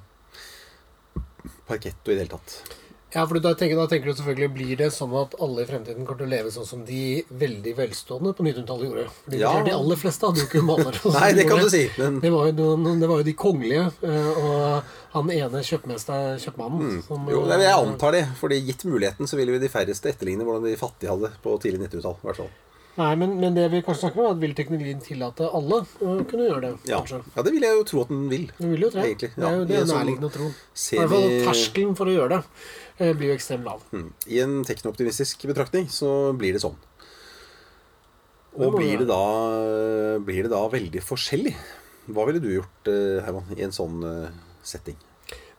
parkett 1.67 1.99
og 2.07 2.13
i 2.13 2.15
det 2.15 2.23
hele 2.23 2.37
tatt. 2.37 2.82
Ja, 3.13 3.27
for 3.29 3.37
da 3.37 3.51
tenker, 3.53 3.77
da 3.77 3.85
tenker 3.91 4.09
du 4.09 4.17
selvfølgelig 4.17 4.49
Blir 4.55 4.77
det 4.79 4.87
sånn 4.95 5.13
at 5.19 5.35
alle 5.43 5.61
i 5.61 5.67
fremtiden 5.69 6.05
kommer 6.07 6.23
til 6.23 6.27
å 6.27 6.31
leve 6.31 6.53
sånn 6.55 6.65
som 6.65 6.81
de 6.87 7.21
veldig 7.29 7.75
velstående 7.77 8.33
på 8.33 8.45
1900-tallet 8.45 8.89
gjorde? 8.89 9.05
Fordi 9.27 9.41
Ja. 9.43 9.51
De 9.67 9.75
aller 9.75 10.01
fleste 10.01 10.25
hadde 10.25 10.41
jo 10.41 10.47
ikke 10.49 10.63
malere. 10.65 10.97
Nei, 11.19 11.29
det 11.37 11.45
kan 11.49 11.61
du 11.61 11.69
si. 11.69 11.83
Men 11.99 12.19
Det 12.23 12.31
var, 12.33 12.49
jo, 12.49 12.67
det 13.03 13.11
var 13.11 13.21
jo 13.21 13.27
de 13.29 13.35
kongelige 13.37 13.85
eh, 14.01 14.41
og 14.43 14.91
han 15.13 15.29
ene 15.29 15.61
kjøpmannen 15.61 16.01
som, 17.05 17.21
Mm. 17.23 17.29
jo, 17.29 17.45
nei, 17.45 17.59
jeg 17.61 17.77
antar 17.77 18.11
det. 18.17 18.25
Fordi 18.39 18.57
gitt 18.65 18.83
muligheten 18.89 19.29
så 19.29 19.37
ville 19.37 19.53
jo 19.53 19.61
de 19.61 19.69
færreste 19.69 20.09
etterligne 20.09 20.43
hvordan 20.47 20.65
de 20.65 20.75
fattige 20.79 21.13
hadde 21.13 21.29
på 21.43 21.53
tidlig 21.61 21.85
1900-tall. 21.85 22.17
i 22.17 22.27
hvert 22.29 22.41
fall. 22.41 22.53
Nei, 22.93 23.15
men, 23.17 23.31
men 23.41 23.55
det 23.57 23.63
vi 23.73 23.79
kanskje 23.81 24.03
snakker 24.05 24.21
om, 24.21 24.25
er 24.27 24.35
at 24.35 24.41
vil 24.43 24.51
teknologien 24.53 24.99
tillate 25.01 25.47
alle 25.49 25.79
å 25.81 26.11
kunne 26.29 26.45
gjøre 26.45 26.61
det? 26.61 26.73
Ja. 26.91 26.99
ja, 27.09 27.41
det 27.45 27.53
vil 27.55 27.65
jeg 27.65 27.77
jo 27.79 27.85
tro 27.89 28.03
at 28.03 28.11
den 28.13 28.27
vil. 28.29 28.43
Den 28.59 28.73
vil 28.75 28.85
jo 28.85 28.89
tre. 28.93 29.05
Egentlig, 29.07 29.31
Det 29.33 29.47
er 29.47 29.55
jo 29.55 29.63
ja. 29.63 29.69
det 29.71 29.79
er 29.79 29.87
nærliggende 29.89 30.29
å 30.29 30.33
tro. 30.35 30.49
I 30.53 30.99
hvert 31.01 31.13
fall 31.15 31.33
terskelen 31.47 31.95
for 31.97 32.11
å 32.11 32.13
gjøre 32.13 32.37
det 32.37 32.41
blir 32.97 33.31
jo 33.31 33.37
ekstremt 33.37 33.65
lav. 33.65 33.85
Mm. 33.91 34.09
I 34.29 34.41
en 34.43 34.57
teknooptimistisk 34.67 35.47
betraktning 35.49 35.87
så 35.91 36.33
blir 36.37 36.53
det 36.55 36.61
sånn. 36.63 36.77
Og 38.53 38.75
blir 38.77 39.01
det 39.01 39.07
da, 39.09 39.23
blir 40.21 40.45
det 40.45 40.51
da 40.53 40.61
veldig 40.69 41.01
forskjellig? 41.01 41.55
Hva 42.13 42.27
ville 42.27 42.41
du 42.43 42.51
gjort, 42.51 42.91
eh, 42.91 43.23
Herman, 43.25 43.49
i 43.57 43.63
en 43.65 43.73
sånn 43.73 44.03
eh, 44.05 44.29
setting? 44.61 44.97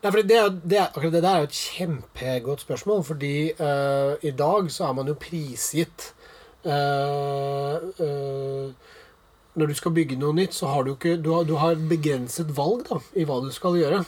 Nei, 0.04 0.10
for 0.10 0.20
det, 0.20 0.40
det, 0.68 0.80
akkurat 0.82 1.14
det 1.14 1.22
der 1.24 1.30
er 1.30 1.44
jo 1.44 1.48
et 1.48 1.60
kjempegodt 1.62 2.60
spørsmål, 2.66 3.00
fordi 3.08 3.36
uh, 3.56 4.20
i 4.20 4.34
dag 4.36 4.68
så 4.68 4.90
er 4.90 4.98
man 4.98 5.08
jo 5.08 5.14
prisgitt 5.16 6.10
uh, 6.68 7.80
uh, 7.80 8.92
Når 9.56 9.70
du 9.70 9.74
skal 9.78 9.94
bygge 9.96 10.18
noe 10.20 10.36
nytt, 10.36 10.52
så 10.52 10.68
har 10.68 10.84
du 10.84 10.92
ikke 10.92 11.16
Du 11.16 11.30
har, 11.32 11.48
du 11.48 11.54
har 11.56 11.80
begrenset 11.88 12.52
valg 12.52 12.84
da, 12.90 13.00
i 13.16 13.24
hva 13.24 13.40
du 13.40 13.48
skal 13.54 13.80
gjøre. 13.80 14.02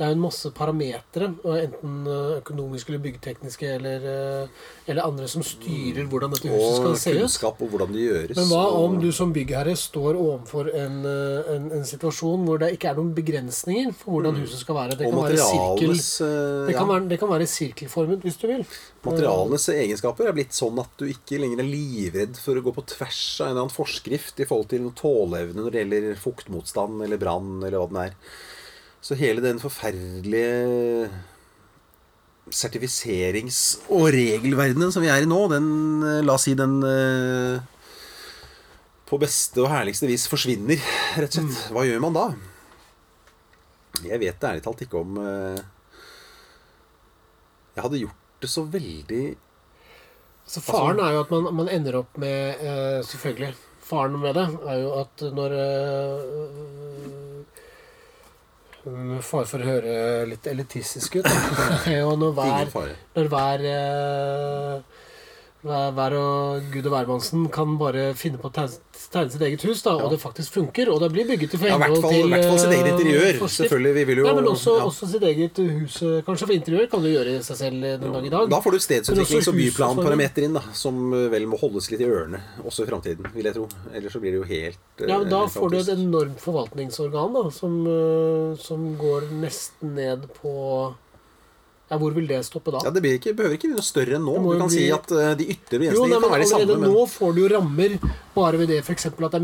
Det 0.00 0.06
er 0.06 0.14
jo 0.14 0.16
en 0.16 0.22
masse 0.22 0.48
parametere, 0.56 1.26
enten 1.60 1.96
eh, 2.08 2.28
økonomiske 2.38 2.88
eller 2.88 3.02
byggetekniske 3.04 3.66
eller, 3.68 4.04
eh, 4.08 4.68
eller 4.88 5.04
andre, 5.04 5.26
som 5.28 5.42
styrer 5.44 6.06
hvordan 6.08 6.32
dette 6.32 6.48
huset 6.48 6.78
skal 6.78 6.94
se 6.96 7.10
ut. 7.10 7.16
Og 7.18 7.24
kunnskap 7.26 7.58
og 7.60 7.74
hvordan 7.74 7.90
det 7.92 8.06
gjøres. 8.06 8.38
Men 8.38 8.46
hva 8.48 8.62
om 8.78 8.94
du 9.02 9.10
som 9.12 9.34
byggherre 9.34 9.74
står 9.76 10.16
overfor 10.16 10.70
en, 10.72 10.94
eh, 11.04 11.50
en, 11.52 11.66
en 11.76 11.84
situasjon 11.84 12.46
hvor 12.48 12.62
det 12.62 12.70
ikke 12.78 12.88
er 12.88 12.96
noen 12.96 13.10
begrensninger 13.18 13.92
for 13.92 14.14
hvordan 14.14 14.40
huset 14.40 14.62
skal 14.62 14.78
være? 14.78 14.96
Det 15.02 15.10
kan 15.10 15.20
være 15.20 15.48
sirkel, 15.50 15.92
det 16.70 16.76
kan 16.78 16.88
være, 16.94 17.04
det 17.10 17.18
kan 17.20 17.32
være 17.34 17.48
sirkelformet, 17.52 18.24
hvis 18.24 18.40
du 18.40 18.46
vil. 18.54 18.64
materialenes 19.04 19.68
egenskaper 19.74 20.30
er 20.30 20.38
blitt 20.38 20.56
sånn 20.56 20.80
at 20.80 20.94
du 20.96 21.10
ikke 21.12 21.42
lenger 21.42 21.60
er 21.60 21.68
livredd 21.68 22.40
for 22.40 22.56
å 22.56 22.64
gå 22.64 22.72
på 22.78 22.86
tvers 22.94 23.20
av 23.42 23.50
en 23.50 23.52
eller 23.52 23.66
annen 23.66 23.76
forskrift 23.76 24.40
i 24.40 24.48
forhold 24.48 24.72
til 24.72 24.88
tåleevne 24.96 25.60
når 25.60 25.76
det 25.76 25.84
gjelder 25.84 26.24
fuktmotstand 26.24 27.04
eller 27.04 27.20
brann 27.20 27.58
eller 27.60 27.76
hva 27.76 27.92
den 27.92 28.00
er. 28.06 28.16
Så 29.00 29.16
hele 29.16 29.40
den 29.40 29.60
forferdelige 29.60 31.08
sertifiserings- 32.50 33.78
og 33.88 34.10
regelverdenen 34.14 34.92
som 34.92 35.04
vi 35.04 35.10
er 35.12 35.24
i 35.24 35.28
nå, 35.28 35.40
den, 35.52 35.68
eh, 36.04 36.22
la 36.24 36.34
oss 36.34 36.44
si 36.48 36.54
den 36.58 36.80
eh, 36.84 37.60
på 39.08 39.18
beste 39.18 39.62
og 39.62 39.70
herligste 39.72 40.08
vis 40.10 40.26
forsvinner, 40.30 40.80
rett 41.16 41.38
og 41.38 41.46
slett. 41.48 41.70
Hva 41.74 41.86
gjør 41.86 42.02
man 42.04 42.16
da? 42.16 42.26
Jeg 44.04 44.20
vet 44.22 44.44
ærlig 44.48 44.64
talt 44.64 44.82
ikke 44.84 45.00
om 45.02 45.16
eh, 45.20 45.58
Jeg 47.74 47.82
hadde 47.84 47.98
gjort 48.00 48.40
det 48.40 48.48
så 48.48 48.62
veldig 48.64 49.24
Så 50.48 50.62
faren 50.64 51.02
er 51.04 51.16
jo 51.16 51.24
at 51.26 51.32
man, 51.34 51.50
man 51.58 51.68
ender 51.68 51.98
opp 52.00 52.16
med 52.22 52.62
Selvfølgelig. 53.04 53.52
Faren 53.84 54.16
med 54.22 54.38
det 54.38 54.46
er 54.70 54.78
jo 54.80 54.94
at 55.02 55.24
når 55.34 55.56
med 58.90 59.22
Fare 59.24 59.48
for 59.48 59.62
å 59.62 59.68
høre 59.68 59.94
litt 60.28 60.46
elitistisk 60.50 61.20
ut. 61.20 61.28
da, 61.28 61.66
er 61.90 62.00
jo 62.04 62.16
når 62.20 62.34
hver, 62.38 62.72
når 63.16 63.30
hver, 63.34 63.66
eh, 63.74 64.99
hver 65.62 66.14
og 66.16 66.62
Gud 66.72 66.86
og 66.88 66.92
hvermannsen 66.94 67.42
kan 67.52 67.74
bare 67.76 68.14
finne 68.16 68.38
på 68.40 68.48
å 68.48 68.52
tegne, 68.54 68.78
sitt 69.30 69.42
eget 69.44 69.62
hus, 69.66 69.82
da, 69.84 69.92
Ja. 69.98 70.04
og 70.06 70.10
det 70.14 70.20
faktisk 70.22 70.52
funker, 70.56 70.88
og 70.88 71.00
det 71.02 71.10
blir 71.12 71.26
bygget 71.28 71.52
i 71.54 71.66
Ja, 71.68 71.76
henhold 71.76 72.00
fall, 72.00 72.10
til 72.14 72.26
i 72.26 72.30
hvert 72.32 72.44
fall 72.48 72.58
sitt 72.58 72.72
eget 72.72 72.86
eh, 72.86 72.92
interiør. 72.94 73.38
forskrift. 73.40 73.70
Selvfølgelig. 73.70 73.94
Vi 73.94 74.04
vil 74.04 74.16
jo 74.18 74.24
Nei, 74.24 74.34
men 74.34 74.44
også, 74.48 74.76
ja. 74.78 74.84
også 74.88 75.08
sitt 75.10 75.22
eget 75.22 75.56
hus, 75.60 76.02
eh, 76.02 76.22
kanskje 76.24 76.46
for 76.48 76.54
interiør, 76.56 76.86
kan 76.90 77.02
du 77.02 77.08
gjøre 77.12 77.34
i 77.36 77.42
seg 77.42 77.56
selv 77.60 77.80
den 77.82 78.00
ja. 78.08 78.12
dag 78.16 78.24
i 78.24 78.28
dag. 78.30 78.48
Da 78.50 78.60
får 78.60 78.70
du 78.72 78.78
stedsutviklings- 78.78 79.48
og 79.48 79.54
hus- 79.54 79.74
byplanparameter 79.76 80.42
inn, 80.44 80.52
da, 80.54 80.62
som 80.72 81.12
eh, 81.12 81.28
vel 81.28 81.46
må 81.46 81.58
holdes 81.60 81.90
litt 81.90 82.00
i 82.00 82.08
ørene 82.08 82.40
også 82.64 82.84
i 82.84 82.90
framtiden, 82.90 83.32
vil 83.34 83.44
jeg 83.44 83.54
tro. 83.54 83.68
Ellers 83.92 84.12
så 84.12 84.20
blir 84.20 84.32
det 84.32 84.40
jo 84.40 84.48
helt 84.48 84.78
Ja, 85.08 85.18
men 85.18 85.28
Da 85.28 85.42
eh, 85.44 85.48
får 85.48 85.70
du 85.70 85.76
et 85.76 85.88
enormt 85.98 86.40
forvaltningsorgan 86.40 87.32
da, 87.36 87.50
som, 87.50 87.76
som 88.56 88.96
går 88.96 89.28
nesten 89.42 89.94
ned 89.94 90.24
på 90.40 90.94
Ja, 91.90 91.98
Hvor 91.98 92.14
vil 92.14 92.26
det 92.30 92.38
stoppe 92.46 92.70
da? 92.70 92.78
Ja, 92.86 92.90
Det 92.94 93.02
blir 93.02 93.16
ikke, 93.18 93.32
behøver 93.34 93.56
ikke 93.56 93.66
bli 93.72 93.74
noe 93.80 93.82
større 93.82 94.14
enn 94.14 94.22
nå. 94.22 94.34
Du 94.38 94.58
kan 94.58 94.68
bli- 94.68 94.76
si 94.76 94.90
at 94.94 95.10
eh, 95.10 95.34
de 95.40 95.46
ytre 95.56 95.80
men 95.82 95.90
kan 96.22 96.30
være 96.30 96.44
de 96.44 96.50
samme, 96.52 96.76
men 96.78 96.92
nå 96.94 97.06
får 97.10 97.34
du 97.34 97.40
jo 97.42 97.48
rammer 97.50 97.96
bare 98.34 98.60
ved 98.60 98.68
det 98.70 98.78
f.eks. 98.84 99.06
at 99.10 99.34
er, 99.34 99.40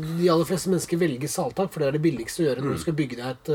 de 0.00 0.30
aller 0.32 0.48
fleste 0.48 0.72
mennesker 0.72 0.96
velger 0.96 1.28
saltak, 1.28 1.68
for 1.72 1.80
det 1.80 1.88
er 1.88 1.98
det 1.98 2.02
billigste 2.06 2.42
å 2.42 2.46
gjøre 2.48 2.64
når 2.64 2.78
du 2.78 2.80
skal 2.80 2.96
bygge 2.96 3.16
deg 3.20 3.28
et, 3.28 3.50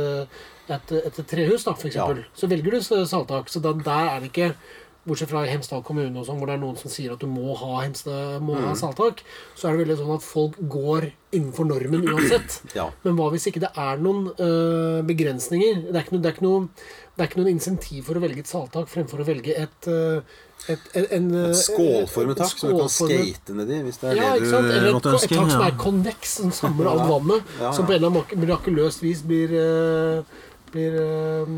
et, 0.69 0.91
et, 1.01 1.19
et, 1.19 1.27
trehus. 1.33 1.65
da, 1.65 1.73
for 1.73 1.89
eksempel. 1.89 2.21
Ja. 2.21 2.29
Så 2.37 2.47
velger 2.51 2.77
du 2.77 3.05
saltak. 3.09 3.49
Så 3.49 3.59
da, 3.59 3.73
der 3.73 4.13
er 4.13 4.19
det 4.21 4.29
ikke 4.29 4.53
Bortsett 5.01 5.31
fra 5.31 5.41
Hemsedal 5.49 5.81
kommune, 5.81 6.13
og 6.13 6.27
sånn, 6.27 6.37
hvor 6.37 6.49
det 6.51 6.59
er 6.59 6.61
noen 6.61 6.75
som 6.77 6.91
sier 6.93 7.15
at 7.15 7.23
du 7.23 7.25
må 7.25 7.55
ha, 7.57 7.71
Hemsedal, 7.81 8.37
må 8.45 8.53
ha 8.59 8.75
saltak, 8.77 9.23
så 9.57 9.67
er 9.67 9.73
det 9.73 9.87
veldig 9.87 9.97
sånn 9.97 10.13
at 10.13 10.25
folk 10.25 10.59
går 10.69 11.07
innenfor 11.33 11.65
normen 11.65 12.05
uansett. 12.05 12.59
ja. 12.77 12.85
Men 13.01 13.17
hva 13.17 13.31
hvis 13.33 13.47
ikke 13.49 13.63
det 13.63 13.71
er 13.81 14.03
noen 14.03 14.29
øh, 14.35 15.01
begrensninger? 15.07 15.87
Det 15.87 15.95
er, 15.95 16.05
ikke 16.05 16.19
det, 16.19 16.29
er 16.29 16.37
ikke 16.37 16.45
noe, 16.45 16.69
det 17.15 17.25
er 17.25 17.31
ikke 17.31 17.41
noen 17.41 17.51
insentiv 17.55 18.05
for 18.11 18.19
å 18.19 18.23
velge 18.27 18.45
et 18.45 18.51
saltak 18.51 18.91
fremfor 18.93 19.23
å 19.23 19.27
velge 19.31 19.57
et, 19.57 19.89
øh, 19.89 20.37
et, 20.69 20.85
en, 20.93 21.09
en, 21.17 21.27
øh, 21.33 21.47
Et 21.49 21.57
skålformet 21.63 22.37
tak 22.43 22.53
som 22.53 22.69
du 22.69 22.77
kan 22.83 22.93
skate 22.93 23.57
nedi, 23.57 23.81
hvis 23.87 23.97
det 24.03 24.11
er 24.11 24.21
Ja, 24.21 24.29
det 24.37 24.45
du 24.45 24.53
Eller 24.59 24.91
et, 24.91 24.99
måtte 24.99 25.15
et 25.17 25.25
tak 25.25 25.33
som 25.55 25.65
er 25.65 25.75
konveks, 25.81 26.37
som 26.43 26.53
samler 26.61 26.89
alt 26.93 27.07
vannet. 27.09 27.57
Ja, 27.57 27.73
Som 27.73 27.89
på 27.89 27.95
en 27.97 28.03
eller 28.03 28.13
annen 28.13 28.45
mirakuløst 28.45 29.01
vis 29.01 29.25
blir, 29.25 29.57
øh, 29.57 30.41
blir 30.73 30.95
øh, 31.01 31.51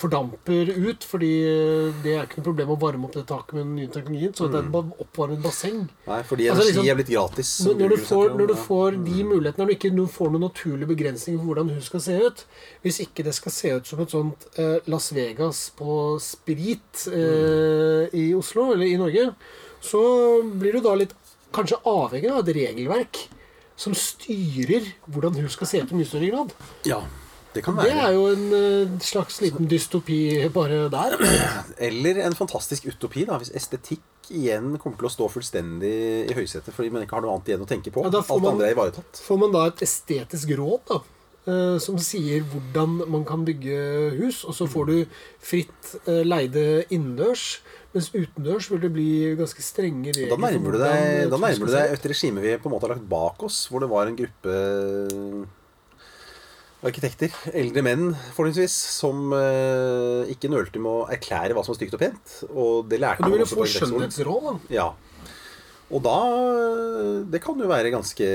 fordamper 0.00 0.70
ut. 0.76 1.06
Fordi 1.06 1.30
øh, 1.48 2.00
det 2.04 2.14
er 2.16 2.26
ikke 2.26 2.40
noe 2.40 2.46
problem 2.50 2.72
å 2.74 2.78
varme 2.80 3.08
opp 3.08 3.16
det 3.18 3.24
taket 3.28 3.56
med 3.58 3.64
den 3.66 3.74
nye 3.78 3.92
teknologien. 3.92 4.34
Så 4.36 4.48
det 4.50 4.60
er 4.60 4.66
et 4.68 4.72
ba- 4.74 4.96
oppvarmet 5.04 5.42
basseng. 5.44 5.82
Nei, 6.06 6.20
fordi 6.26 6.48
Altså, 6.50 6.66
energi 6.66 6.76
liksom, 6.76 6.90
er 6.92 7.00
blitt 7.00 7.12
gratis. 7.14 7.52
Når, 7.66 7.94
du 7.94 8.04
får, 8.10 8.34
når 8.38 8.52
du 8.52 8.54
ja. 8.56 8.60
får 8.68 9.00
de 9.06 9.24
mulighetene, 9.30 9.64
når 9.64 9.72
du 9.72 9.76
ikke 9.78 10.08
får 10.16 10.34
noen 10.34 10.46
naturlige 10.48 10.90
begrensninger 10.94 11.40
for 11.40 11.50
hvordan 11.52 11.72
hus 11.76 11.90
skal 11.90 12.04
se 12.04 12.18
ut 12.20 12.44
Hvis 12.84 13.00
ikke 13.04 13.24
det 13.26 13.34
skal 13.36 13.52
se 13.54 13.72
ut 13.76 13.86
som 13.90 14.00
et 14.04 14.14
sånt 14.14 14.46
eh, 14.60 14.78
Las 14.90 15.10
Vegas 15.16 15.62
på 15.76 15.96
sprit 16.22 17.06
eh, 17.12 18.06
i 18.16 18.30
Oslo 18.36 18.70
eller 18.74 18.86
i 18.86 18.96
Norge, 19.00 19.30
så 19.80 20.00
blir 20.60 20.76
du 20.76 20.84
da 20.84 20.94
litt 20.98 21.12
kanskje 21.54 21.80
avhengig 21.88 22.30
av 22.30 22.42
et 22.44 22.54
regelverk 22.56 23.24
som 23.80 23.94
styrer 23.96 24.84
hvordan 25.08 25.38
hus 25.40 25.56
skal 25.56 25.70
se 25.70 25.80
ut 25.80 25.92
i 25.92 25.98
mye 25.98 26.08
større 26.08 26.28
grad. 26.30 26.52
Ja, 26.88 27.00
det 27.54 27.62
kan 27.66 27.76
Det 27.80 27.90
er 27.90 28.12
jo 28.14 28.26
en 28.30 28.44
eh, 28.54 28.92
slags 29.02 29.40
liten 29.42 29.66
dystopi 29.70 30.20
bare 30.54 30.84
der. 30.92 31.16
Eller 31.88 32.20
en 32.26 32.36
fantastisk 32.38 32.86
utopi, 32.92 33.24
da, 33.28 33.38
hvis 33.42 33.50
estetikk 33.58 34.04
igjen 34.30 34.76
kommer 34.78 35.00
til 35.00 35.08
å 35.08 35.10
stå 35.10 35.26
fullstendig 35.32 35.94
i 36.30 36.34
høysetet 36.36 36.70
fordi 36.76 36.92
man 36.94 37.02
ikke 37.02 37.16
har 37.18 37.24
noe 37.24 37.32
annet 37.34 37.48
igjen 37.50 37.64
å 37.64 37.70
tenke 37.70 37.90
på. 37.90 38.04
Ja, 38.06 38.12
Alt 38.20 38.28
man- 38.44 38.52
andre 38.54 38.68
er 38.70 38.76
ivaretatt. 38.76 39.22
Får 39.26 39.40
man 39.42 39.56
da 39.56 39.64
et 39.72 39.82
estetisk 39.82 40.52
råd, 40.60 40.84
da? 40.92 41.00
eh, 41.50 41.78
som 41.82 41.96
sier 41.98 42.44
hvordan 42.46 43.00
man 43.10 43.24
kan 43.26 43.42
bygge 43.48 43.80
hus, 44.20 44.44
og 44.46 44.54
så 44.54 44.68
får 44.70 44.86
du 44.92 44.96
fritt 45.42 45.94
eh, 46.06 46.22
leide 46.22 46.84
innendørs. 46.92 47.58
Mens 47.90 48.12
utendørs 48.14 48.68
vil 48.70 48.78
det 48.84 48.92
bli 48.94 49.08
ganske 49.34 49.64
strenge 49.66 50.12
regler. 50.14 50.30
Da 50.30 50.38
nærmer 50.38 50.76
du 50.76 50.78
deg, 50.78 51.30
da 51.32 51.40
nærmer 51.42 51.66
du 51.66 51.72
deg 51.74 51.96
et 51.96 52.04
regime 52.12 52.44
vi 52.44 52.52
på 52.62 52.70
en 52.70 52.74
måte 52.76 52.86
har 52.86 52.94
lagt 52.94 53.08
bak 53.10 53.42
oss, 53.48 53.64
hvor 53.66 53.82
det 53.82 53.88
var 53.90 54.06
en 54.06 54.14
gruppe 54.20 54.54
arkitekter, 56.86 57.34
eldre 57.52 57.82
menn 57.84 58.08
forholdsvis, 58.36 58.72
som 59.00 59.34
eh, 59.36 60.30
ikke 60.32 60.48
nølte 60.52 60.80
med 60.80 60.90
å 60.90 61.06
erklære 61.12 61.56
hva 61.56 61.64
som 61.64 61.74
var 61.74 61.80
stygt 61.80 61.96
og 61.98 62.02
pent. 62.02 62.34
Og 62.50 62.88
det 62.90 63.00
lærte 63.02 63.26
du 63.26 63.34
man 63.34 63.44
også 63.44 63.58
få 63.58 63.62
på 63.62 63.66
arkitektskolen. 63.68 64.10
skjønnhetsråd, 64.10 64.46
da. 64.46 64.74
Ja. 64.74 64.88
Og 65.90 66.04
da 66.06 66.16
Det 67.26 67.40
kan 67.42 67.58
jo 67.58 67.66
være 67.66 67.90
ganske 67.90 68.26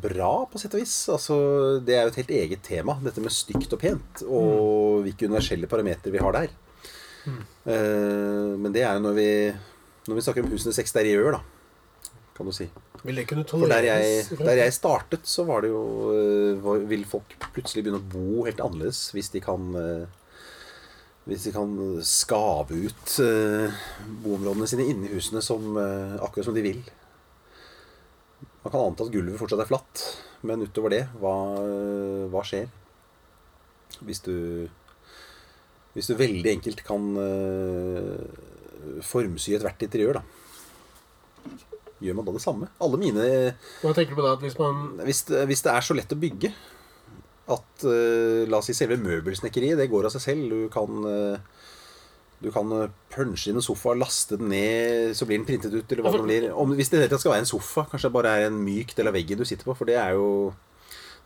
bra, 0.00 0.32
på 0.46 0.60
sett 0.62 0.76
og 0.78 0.82
vis. 0.84 0.94
Altså, 1.12 1.36
det 1.84 1.96
er 1.96 2.06
jo 2.06 2.12
et 2.14 2.20
helt 2.22 2.34
eget 2.38 2.62
tema, 2.64 2.94
dette 3.02 3.22
med 3.22 3.34
stygt 3.34 3.74
og 3.74 3.82
pent. 3.82 4.22
Og 4.24 5.02
hvilke 5.04 5.26
universelle 5.26 5.70
parametere 5.70 6.14
vi 6.14 6.22
har 6.22 6.38
der. 6.38 6.54
Eh, 7.28 8.52
men 8.56 8.72
det 8.72 8.86
er 8.86 8.96
jo 8.96 9.04
når 9.04 9.16
vi, 9.18 9.30
når 10.08 10.14
vi 10.20 10.24
snakker 10.24 10.46
om 10.46 10.52
husenes 10.54 10.78
eksteriør, 10.80 11.34
da. 11.36 11.42
Kan 12.38 12.46
du 12.48 12.54
si. 12.54 12.70
Vil 13.06 13.20
det 13.20 13.26
kunne 13.30 13.46
For 13.46 13.70
der 13.70 13.86
jeg, 13.86 14.38
der 14.40 14.60
jeg 14.62 14.74
startet, 14.74 15.26
så 15.28 15.44
var 15.48 15.62
det 15.62 15.70
jo 15.70 15.82
eh, 16.14 16.68
Vil 16.90 17.04
folk 17.08 17.34
plutselig 17.54 17.84
begynne 17.84 18.00
å 18.00 18.10
bo 18.12 18.46
helt 18.46 18.62
annerledes 18.64 19.08
hvis 19.14 19.30
de 19.34 19.42
kan 19.44 19.68
eh, 19.78 20.06
Hvis 21.28 21.46
de 21.46 21.52
kan 21.54 21.74
skave 22.06 22.78
ut 22.88 23.18
eh, 23.24 23.82
boområdene 24.24 24.68
sine 24.70 24.88
inni 24.88 25.12
husene 25.12 25.42
som, 25.44 25.76
akkurat 25.76 26.46
som 26.48 26.56
de 26.56 26.64
vil. 26.64 26.78
Man 28.64 28.72
kan 28.72 28.80
anta 28.80 29.04
at 29.04 29.12
gulvet 29.12 29.36
fortsatt 29.36 29.60
er 29.60 29.68
flatt, 29.68 30.04
men 30.48 30.64
utover 30.64 30.94
det, 30.94 31.02
hva, 31.20 31.34
hva 32.32 32.44
skjer? 32.48 32.72
Hvis 34.00 34.24
du 34.24 34.34
Hvis 35.92 36.08
du 36.08 36.16
veldig 36.16 36.54
enkelt 36.54 36.80
kan 36.86 37.12
formsy 39.04 39.52
ethvert 39.58 39.84
interiør, 39.84 40.22
da. 40.22 40.47
Gjør 42.02 42.18
man 42.18 42.26
da 42.28 42.34
det 42.36 42.42
samme? 42.44 42.68
Alle 42.84 42.98
mine 43.00 43.22
Hva 43.82 43.94
tenker 43.94 44.14
du 44.14 44.20
på 44.20 44.26
da? 44.26 44.36
At 44.36 44.44
hvis 44.44 44.58
man 44.58 45.00
hvis, 45.02 45.24
hvis 45.50 45.64
det 45.66 45.72
er 45.72 45.86
så 45.86 45.96
lett 45.98 46.14
å 46.14 46.20
bygge 46.20 46.52
at 47.48 47.84
eh, 47.88 48.44
La 48.48 48.60
oss 48.60 48.68
si 48.68 48.76
selve 48.76 48.98
møbelsnekkeriet, 49.00 49.78
det 49.80 49.88
går 49.90 50.08
av 50.08 50.14
seg 50.14 50.24
selv. 50.24 50.52
Du 50.52 50.68
kan 50.72 51.08
eh, 51.08 51.54
du 52.38 52.50
kan 52.54 52.70
eh, 52.76 52.90
punche 53.10 53.50
inn 53.50 53.58
en 53.58 53.64
sofa, 53.64 53.96
laste 53.98 54.38
den 54.38 54.52
ned, 54.52 55.14
så 55.18 55.26
blir 55.26 55.40
den 55.40 55.48
printet 55.48 55.74
ut. 55.74 55.88
Eller 55.90 56.04
hva 56.04 56.12
det 56.14 56.26
blir. 56.26 56.48
Om, 56.52 56.76
hvis 56.78 56.92
det 56.92 57.08
skal 57.10 57.34
være 57.34 57.46
en 57.46 57.50
sofa, 57.50 57.86
kanskje 57.90 58.10
det 58.10 58.16
bare 58.18 58.34
er 58.36 58.50
en 58.50 58.60
myk 58.62 58.94
del 58.98 59.10
av 59.10 59.16
veggen 59.16 59.40
du 59.40 59.46
sitter 59.48 59.66
på. 59.68 59.76
For 59.78 59.88
det 59.88 59.98
er 60.00 60.14
jo 60.18 60.52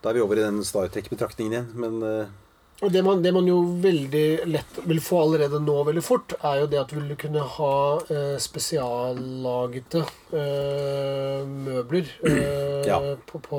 Da 0.02 0.10
er 0.10 0.16
vi 0.16 0.22
over 0.24 0.38
i 0.38 0.42
den 0.42 0.64
Star 0.66 0.88
Trek-betraktningen 0.90 1.52
igjen. 1.52 1.68
Men 1.78 2.00
Og 2.82 2.90
det 2.90 3.02
man, 3.06 3.20
det 3.22 3.30
man 3.34 3.46
jo 3.46 3.60
veldig 3.82 4.24
lett 4.50 4.78
vil 4.90 4.98
få 5.02 5.20
allerede 5.22 5.60
nå 5.62 5.76
veldig 5.86 6.02
fort, 6.02 6.32
er 6.42 6.64
jo 6.64 6.70
det 6.72 6.80
at 6.80 6.90
du 6.90 6.96
vil 6.98 7.12
kunne 7.20 7.44
ha 7.56 7.74
eh, 8.10 8.32
spesiallagete 8.42 10.02
eh, 10.34 11.44
møbler 11.46 12.10
eh, 12.26 12.80
Ja. 12.90 12.98
på, 13.28 13.38
på 13.38 13.58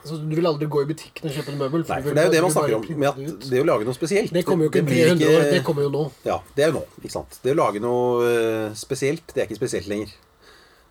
altså, 0.00 0.16
Du 0.24 0.32
vil 0.32 0.48
aldri 0.48 0.68
gå 0.72 0.80
i 0.80 0.88
butikken 0.88 1.28
og 1.28 1.36
kjøpe 1.36 1.52
en 1.52 1.60
møbel. 1.60 1.84
Nei, 1.90 2.00
for 2.06 2.16
det 2.16 2.22
er 2.22 2.30
jo 2.30 2.34
det 2.38 2.42
man 2.46 2.54
snakker 2.56 2.78
om. 2.78 2.88
Med 3.04 3.20
det 3.20 3.50
det 3.52 3.60
å 3.60 3.68
lage 3.68 3.84
noe 3.90 3.98
spesielt 3.98 4.32
Det 4.32 4.46
kommer 4.48 4.64
jo 4.64 4.72
ikke 4.72 4.80
det, 4.80 4.88
blir 4.88 5.12
300 5.12 5.34
år, 5.34 5.46
det 5.52 5.62
kommer 5.68 5.84
jo 5.84 5.92
nå. 5.92 6.06
Ja, 6.24 6.40
det 6.56 6.64
er 6.64 6.72
jo 6.72 6.78
nå. 6.80 6.84
ikke 7.02 7.14
sant? 7.18 7.38
Det 7.44 7.52
å 7.52 7.58
lage 7.60 7.84
noe 7.84 8.32
eh, 8.32 8.66
spesielt, 8.80 9.28
det 9.34 9.44
er 9.44 9.50
ikke 9.50 9.60
spesielt 9.60 9.92
lenger. 9.92 10.16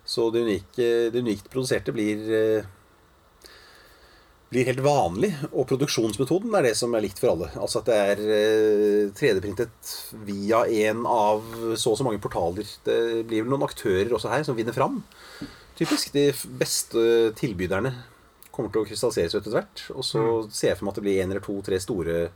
Så 0.07 0.29
det 0.31 0.45
unike, 0.45 0.91
det 1.11 1.25
unikt 1.25 1.49
produserte 1.51 1.91
blir 1.95 2.21
eh, 2.37 2.69
blir 4.47 4.67
helt 4.69 4.79
vanlig, 4.79 5.33
og 5.51 5.67
produksjonsmetoden 5.67 6.53
er 6.55 6.69
det 6.69 6.75
som 6.79 6.93
er 6.95 7.03
likt 7.03 7.19
for 7.19 7.33
alle. 7.33 7.49
Altså 7.59 7.81
at 7.81 7.89
det 7.89 7.97
er 7.99 8.21
eh, 8.37 9.09
3D-printet 9.17 9.91
via 10.27 10.61
en 10.87 11.03
av 11.09 11.43
så 11.75 11.91
og 11.91 11.99
så 11.99 12.07
mange 12.07 12.21
portaler. 12.23 12.69
Det 12.85 12.99
blir 13.27 13.43
vel 13.43 13.51
noen 13.51 13.67
aktører 13.67 14.13
også 14.15 14.31
her 14.31 14.45
som 14.47 14.55
vinner 14.55 14.75
fram. 14.75 15.01
Typisk. 15.77 16.13
De 16.15 16.29
beste 16.61 17.03
tilbyderne 17.37 17.91
kommer 18.55 18.71
til 18.73 18.81
å 18.81 18.87
krystallisere 18.87 19.33
seg 19.33 19.43
etter 19.43 19.57
hvert. 19.57 19.83
Og 19.93 20.07
så 20.07 20.23
ser 20.47 20.71
jeg 20.71 20.79
for 20.79 20.87
meg 20.87 20.95
at 20.95 21.01
det 21.01 21.05
blir 21.09 21.21
en 21.21 21.35
eller 21.35 21.45
to, 21.45 21.59
tre 21.65 21.79
store 21.83 22.27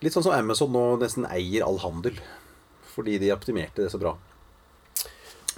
Litt 0.00 0.14
sånn 0.14 0.24
som 0.24 0.32
Amazon 0.32 0.70
nå 0.72 0.82
nesten 0.96 1.26
eier 1.28 1.60
all 1.66 1.76
handel. 1.82 2.16
Fordi 2.94 3.18
de 3.20 3.34
optimerte 3.34 3.84
det 3.84 3.90
så 3.92 3.98
bra. 4.00 4.14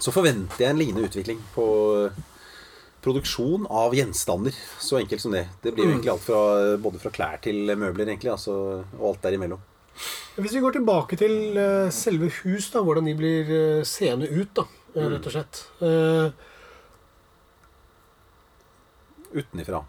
Så 0.03 0.11
forventer 0.11 0.65
jeg 0.65 0.75
en 0.75 0.81
lignende 0.81 1.07
utvikling 1.07 1.39
på 1.55 1.67
produksjon 3.03 3.67
av 3.71 3.95
gjenstander. 3.97 4.55
Så 4.81 4.99
enkelt 5.01 5.21
som 5.25 5.35
det. 5.35 5.47
Det 5.63 5.73
blir 5.75 5.85
jo 5.89 5.91
egentlig 5.97 6.13
alt 6.13 6.23
fra, 6.27 6.43
både 6.79 7.01
fra 7.03 7.11
klær 7.15 7.41
til 7.43 7.67
møbler, 7.77 8.07
egentlig. 8.13 8.31
Altså, 8.35 8.55
og 8.99 9.09
alt 9.13 9.23
derimellom. 9.27 9.61
Hvis 10.39 10.55
vi 10.57 10.63
går 10.65 10.73
tilbake 10.79 11.19
til 11.21 11.59
eh, 11.61 11.91
selve 11.93 12.31
hus, 12.43 12.71
da, 12.73 12.81
hvordan 12.87 13.05
de 13.11 13.15
blir 13.19 13.51
eh, 13.53 13.83
seende 13.85 14.31
ut, 14.31 14.55
da, 14.57 14.63
eh, 14.95 15.03
Mm. 15.03 15.09
rett 15.15 15.27
og 15.27 15.33
slett. 15.33 15.61
Mm. 15.81 16.33
Utenifra. 19.33 19.85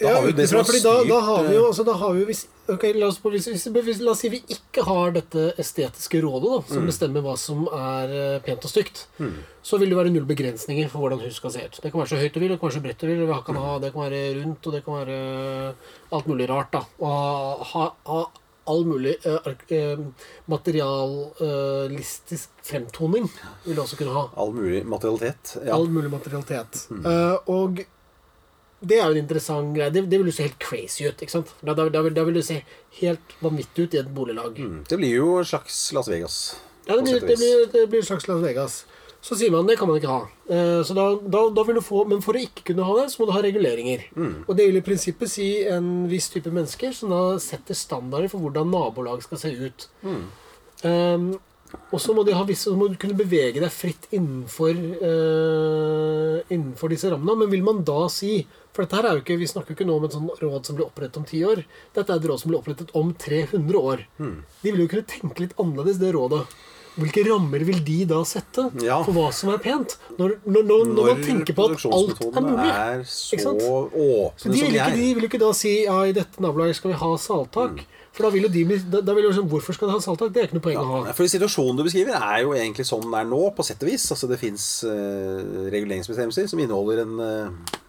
Da 0.00 0.10
ja, 0.10 0.18
utenfra, 0.26 0.64
fordi 0.64 0.80
da, 0.84 0.94
da 1.08 1.20
har 1.24 1.44
vi 1.48 1.54
jo, 1.54 1.66
altså, 1.70 1.84
da 1.86 1.94
har 1.96 2.12
vi 2.12 2.24
hvis, 2.28 2.42
ok, 2.68 2.82
la, 2.94 3.06
oss, 3.06 3.18
på- 3.20 3.30
hvis, 3.34 3.46
hvis, 3.48 4.00
la 4.00 4.10
oss 4.12 4.20
si 4.24 4.28
vi 4.32 4.40
ikke 4.48 4.82
har 4.86 5.10
dette 5.12 5.50
estetiske 5.60 6.20
rådet 6.24 6.50
da, 6.50 6.58
Mm. 6.64 6.68
som 6.74 6.86
bestemmer 6.86 7.20
hva 7.24 7.34
som 7.38 7.66
er 7.72 8.08
eh, 8.18 8.38
pent 8.46 8.64
og 8.64 8.70
stygt, 8.70 9.06
så 9.62 9.78
vil 9.78 9.88
det 9.90 9.96
være 9.98 10.10
null 10.14 10.24
begrensninger 10.28 10.88
for 10.92 10.98
hvordan 11.04 11.20
hus 11.24 11.36
skal 11.36 11.50
se 11.50 11.64
ut. 11.66 11.80
Det 11.82 11.90
kan 11.92 12.00
være 12.00 12.08
så 12.14 12.20
høyt 12.22 12.32
du 12.34 12.40
vil, 12.40 12.48
det 12.54 12.60
kan 12.60 12.68
være 12.70 12.78
så 12.78 12.82
bredt 12.86 13.00
du 13.00 13.06
vil, 13.06 13.26
det 13.26 13.44
kan, 13.46 13.56
ha, 13.56 13.78
det 13.78 13.92
kan 13.92 14.02
være 14.06 14.34
rundt, 14.44 14.66
og 14.66 14.72
det 14.72 14.84
kan 14.84 14.94
være 15.02 15.18
alt 16.12 16.26
mulig 16.26 16.48
rart. 16.48 16.70
da. 16.72 16.80
Og 17.00 17.58
ha, 17.74 17.90
ha 18.06 18.24
all 18.66 18.84
mulig 18.88 19.16
eh, 19.28 19.38
eh, 19.76 19.98
materialistisk 20.48 22.48
fremtoning 22.64 23.26
vil 23.66 23.76
du 23.76 23.82
også 23.82 23.96
kunne 24.00 24.14
ha. 24.16 24.22
All 24.40 24.52
mulig 24.56 24.80
materialitet. 24.88 25.58
Ja. 25.66 25.74
All 25.76 25.88
mulig 25.92 26.08
materialitet. 26.12 26.86
Eh, 27.04 27.36
og 27.52 27.82
det 28.88 28.98
er 28.98 29.04
jo 29.04 29.16
en 29.16 29.22
interessant 29.22 29.74
greie. 29.76 29.92
Det, 29.94 30.04
det 30.10 30.20
vil 30.20 30.30
jo 30.30 30.36
se 30.36 30.48
helt 30.48 30.60
crazy 30.62 31.06
ut. 31.06 31.20
ikke 31.22 31.36
sant? 31.36 31.54
Da, 31.60 31.74
da, 31.74 31.88
da, 31.92 32.02
vil, 32.06 32.14
da 32.16 32.26
vil 32.26 32.38
det 32.38 32.46
se 32.46 32.60
helt 33.00 33.38
vanvittig 33.44 33.86
ut 33.86 33.96
i 33.96 34.02
et 34.02 34.10
boliglag. 34.16 34.58
Mm. 34.58 34.82
Det 34.88 34.98
blir 35.00 35.16
jo 35.16 35.38
en 35.40 35.48
slags 35.48 35.78
Las 35.96 36.10
Vegas. 36.10 36.42
Ja, 36.86 36.98
det 36.98 37.06
blir, 37.06 37.20
det, 37.20 37.38
blir, 37.40 37.64
det 37.72 37.86
blir 37.92 38.04
en 38.04 38.10
slags 38.10 38.28
Las 38.28 38.44
Vegas. 38.44 38.84
Så 39.24 39.38
sier 39.40 39.52
man 39.54 39.64
det 39.64 39.78
kan 39.80 39.88
man 39.88 39.96
ikke 39.96 40.12
ha. 40.12 40.26
Eh, 40.52 40.82
så 40.84 40.92
da, 40.96 41.06
da, 41.16 41.62
vil 41.64 41.78
du 41.78 41.84
få, 41.84 42.02
Men 42.10 42.20
for 42.24 42.36
å 42.36 42.42
ikke 42.44 42.66
kunne 42.68 42.84
ha 42.84 42.96
det, 42.98 43.06
så 43.12 43.22
må 43.22 43.28
du 43.30 43.32
ha 43.32 43.40
reguleringer. 43.44 44.04
Mm. 44.12 44.34
Og 44.44 44.52
det 44.58 44.68
vil 44.68 44.80
i 44.80 44.84
prinsippet 44.84 45.32
si 45.32 45.48
en 45.64 46.04
viss 46.10 46.28
type 46.32 46.52
mennesker 46.52 46.92
som 46.92 47.14
da 47.14 47.22
setter 47.40 47.78
standarder 47.78 48.28
for 48.32 48.44
hvordan 48.44 48.68
nabolag 48.68 49.24
skal 49.24 49.40
se 49.40 49.54
ut. 49.56 49.88
Mm. 50.04 50.22
Um, 50.84 51.28
og 51.94 52.00
så 52.02 52.14
må, 52.16 52.24
må 52.24 52.88
du 52.90 52.96
kunne 53.00 53.16
bevege 53.18 53.62
deg 53.62 53.72
fritt 53.72 54.08
innenfor, 54.14 54.74
uh, 54.74 56.38
innenfor 56.50 56.92
disse 56.92 57.10
rammene. 57.12 57.44
Men 57.44 57.52
vil 57.52 57.64
man 57.66 57.84
da 57.86 58.06
si 58.12 58.42
For 58.74 58.82
dette 58.82 58.98
her 58.98 59.06
er 59.06 59.18
jo 59.18 59.22
ikke, 59.22 59.38
vi 59.38 59.46
snakker 59.46 59.70
jo 59.70 59.76
ikke 59.78 59.86
nå 59.86 59.96
om 60.00 60.04
et 60.08 60.14
sånt 60.16 60.40
råd 60.42 60.66
som 60.66 60.74
blir 60.74 60.88
opprettet 60.88 61.20
om 61.20 61.26
10 61.28 61.44
år. 61.46 61.60
Dette 61.94 62.10
er 62.10 62.18
et 62.18 62.24
råd 62.26 62.40
som 62.42 62.50
blir 62.50 62.58
opprettet 62.58 62.88
om 62.98 63.12
300 63.14 63.78
år. 63.78 64.02
Hmm. 64.18 64.40
De 64.64 64.72
vil 64.72 64.82
jo 64.82 64.88
kunne 64.90 65.06
tenke 65.12 65.44
litt 65.44 65.54
annerledes, 65.62 66.00
det 66.02 66.10
rådet. 66.16 66.40
Hvilke 66.94 67.24
rammer 67.26 67.62
vil 67.66 67.80
de 67.86 68.00
da 68.10 68.20
sette 68.26 68.68
Ja. 68.82 69.00
for 69.02 69.14
hva 69.14 69.30
som 69.34 69.50
er 69.54 69.62
pent? 69.62 69.96
Når, 70.18 70.36
når, 70.46 70.66
når, 70.66 70.84
når 70.90 71.08
man 71.12 71.22
tenker 71.26 71.54
på 71.54 71.66
at 71.70 71.86
alt 71.86 72.20
er 72.26 72.44
mulig. 72.44 72.68
er 72.70 73.02
så 73.06 73.54
åpne 73.54 74.42
Så 74.42 74.50
de 74.50 74.60
vil, 74.60 74.74
ikke, 74.74 74.92
de 74.98 75.08
vil 75.18 75.28
ikke 75.30 75.42
da 75.42 75.50
si 75.54 75.72
ja, 75.84 75.96
i 76.06 76.14
dette 76.14 76.42
nabolaget 76.42 76.78
skal 76.78 76.92
vi 76.92 76.98
ha 76.98 77.10
salttak. 77.18 77.82
For 78.14 78.26
da 78.26 78.30
vil 78.30 78.46
jo 78.46 78.50
de 78.54 78.62
bli 78.68 78.76
da, 78.86 79.00
da 79.02 79.14
vil 79.16 79.26
jo 79.26 79.30
liksom, 79.32 79.48
Hvorfor 79.50 79.74
skal 79.74 79.90
de 79.90 79.96
ha 79.96 80.02
salttak? 80.02 80.34
Det 80.34 80.42
er 80.42 80.48
ikke 80.48 80.58
noe 80.60 80.66
poeng 80.66 80.78
å 80.78 80.84
ha. 80.90 80.98
Ja, 81.08 81.14
for 81.18 81.30
Situasjonen 81.30 81.80
du 81.80 81.86
beskriver, 81.86 82.14
er 82.14 82.44
jo 82.44 82.52
egentlig 82.54 82.86
sånn 82.86 83.02
den 83.08 83.16
er 83.18 83.26
nå, 83.26 83.40
på 83.56 83.66
sett 83.66 83.82
og 83.82 83.90
vis. 83.90 84.04
Altså 84.14 84.30
Det 84.30 84.38
fins 84.42 84.68
reguleringsbestemmelser 85.74 86.46
som 86.50 86.62
inneholder 86.62 87.02
en, 87.02 87.16
uh, 87.18 87.80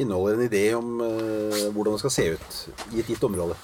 inneholder 0.00 0.38
en 0.38 0.46
idé 0.46 0.64
om 0.78 0.96
uh, 1.04 1.68
hvordan 1.74 1.98
det 1.98 2.02
skal 2.06 2.16
se 2.16 2.26
ut 2.32 2.58
i 2.96 3.04
et 3.04 3.12
gitt 3.12 3.28
område. 3.28 3.58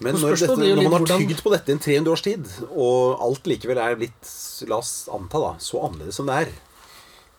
Men 0.00 0.16
når, 0.16 0.38
dette, 0.40 0.56
når 0.56 0.86
man 0.88 1.04
har 1.04 1.20
tygd 1.20 1.42
på 1.44 1.52
dette 1.52 1.68
i 1.68 1.76
en 1.76 1.82
300 1.84 2.14
års 2.14 2.22
tid, 2.24 2.46
og 2.72 3.20
alt 3.20 3.48
likevel 3.50 3.82
er 3.82 3.98
blitt, 4.00 4.30
la 4.70 4.78
oss 4.80 4.94
anta, 5.12 5.42
da, 5.42 5.50
så 5.60 5.82
annerledes 5.84 6.16
som 6.16 6.30
det 6.30 6.38
er, 6.46 6.54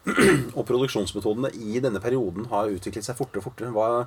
og 0.57 0.61
produksjonsmetodene 0.69 1.49
i 1.57 1.81
denne 1.81 2.01
perioden 2.01 2.45
har 2.53 2.69
utviklet 2.69 3.05
seg 3.05 3.17
fortere 3.17 3.41
og 3.41 3.47
fortere 3.49 3.73
hva, 3.73 4.05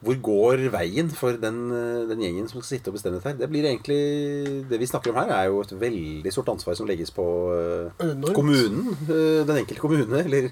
Hvor 0.00 0.16
går 0.24 0.62
veien 0.72 1.10
for 1.12 1.36
den, 1.36 1.58
eh, 1.76 2.06
den 2.08 2.22
gjengen 2.24 2.46
som 2.48 2.60
skal 2.62 2.78
sitte 2.78 2.88
og 2.88 2.94
bestemme 2.96 3.18
dette 3.18 3.28
her? 3.28 3.36
Det 3.36 3.48
blir 3.52 3.66
egentlig 3.68 4.68
Det 4.70 4.78
vi 4.80 4.86
snakker 4.88 5.12
om 5.12 5.18
her, 5.20 5.28
er 5.36 5.50
jo 5.50 5.60
et 5.60 5.74
veldig 5.76 6.32
stort 6.32 6.48
ansvar 6.54 6.74
som 6.78 6.86
legges 6.88 7.10
på 7.12 7.26
eh, 7.52 8.06
Enormt. 8.06 8.32
kommunen. 8.34 8.96
eh, 9.04 9.44
Den 9.44 9.56
enkelte 9.60 9.80
kommune, 9.82 10.22
eller 10.24 10.50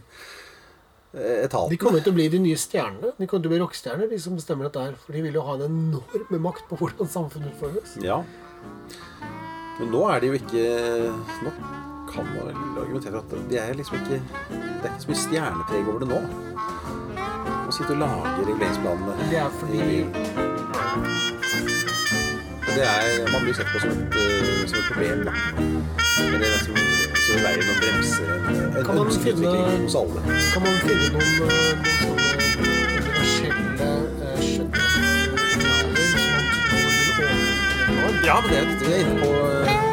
etaten. 1.16 1.70
De 1.72 1.78
kommer 1.80 2.02
til 2.04 2.12
å 2.12 2.16
bli 2.18 2.28
de 2.28 2.38
nye 2.44 2.56
stjernene. 2.60 3.14
De 3.16 3.26
kommer 3.26 3.42
til 3.46 3.48
å 3.48 3.54
bli 3.54 3.60
rockestjerner, 3.62 4.10
de 4.10 4.18
som 4.20 4.36
bestemmer 4.36 4.68
dette 4.68 4.82
her. 4.84 4.94
For 5.00 5.16
de 5.16 5.22
vil 5.24 5.32
jo 5.38 5.40
ha 5.46 5.54
en 5.56 5.64
enorm 5.64 6.42
makt 6.44 6.68
på 6.68 6.76
hvordan 6.82 7.08
samfunnet 7.08 7.54
utformes. 7.56 7.96
Ja. 8.04 8.20
Men 9.78 9.90
nå 9.94 10.02
er 10.10 10.20
det 10.20 10.28
jo 10.28 10.38
ikke 10.40 10.62
Nå 11.46 11.52
kan 12.10 12.26
man 12.26 12.48
vel 12.48 12.82
argumentere 12.82 13.20
for 13.22 13.38
at 13.38 13.48
de 13.48 13.58
er 13.60 13.74
liksom 13.78 13.94
ikke 14.00 14.16
Det 14.18 14.88
er 14.88 14.90
ikke 14.90 15.04
så 15.04 15.10
mye 15.12 15.20
stjernepreg 15.22 15.88
over 15.92 16.00
det 16.02 16.08
nå. 16.10 16.20
Å 17.68 17.72
sitte 17.72 17.92
og 17.92 17.98
lage 18.00 18.30
reguleringsplanene. 18.46 19.12
Det 19.30 19.38
er 19.38 19.50
fordi 19.60 19.78
det 22.78 22.84
er, 22.86 23.32
man 23.32 23.40
blir 23.42 23.54
sett 23.58 23.68
på 23.72 23.78
som 23.82 23.90
et, 23.90 23.96
eh, 24.16 24.68
som 24.70 24.78
et 24.78 24.84
problem, 24.92 25.18
da. 25.26 25.32
Men 26.30 26.38
det 26.40 26.48
er 26.48 26.58
som, 26.64 26.76
som 27.26 27.36
veien 27.44 27.72
å 27.72 27.76
bremse 27.82 28.22
en, 28.28 28.44
en 28.78 28.84
finne- 29.24 29.82
hos 29.82 29.96
alle. 30.00 30.20
Kan 30.54 30.60
man 30.64 30.74
finne 30.84 31.06
noen, 31.12 31.32
eh, 31.48 31.72
noen 31.74 31.96
sånne 32.04 32.26
universelle 33.02 33.64
uh, 33.82 34.40
som 34.54 34.66
man 34.68 35.84
tror 37.16 37.32
Ja, 38.28 38.36
men 38.40 38.50
det 38.52 38.60
vi 38.80 38.92
er 38.92 39.00
inne 39.04 39.16
på 39.20 39.87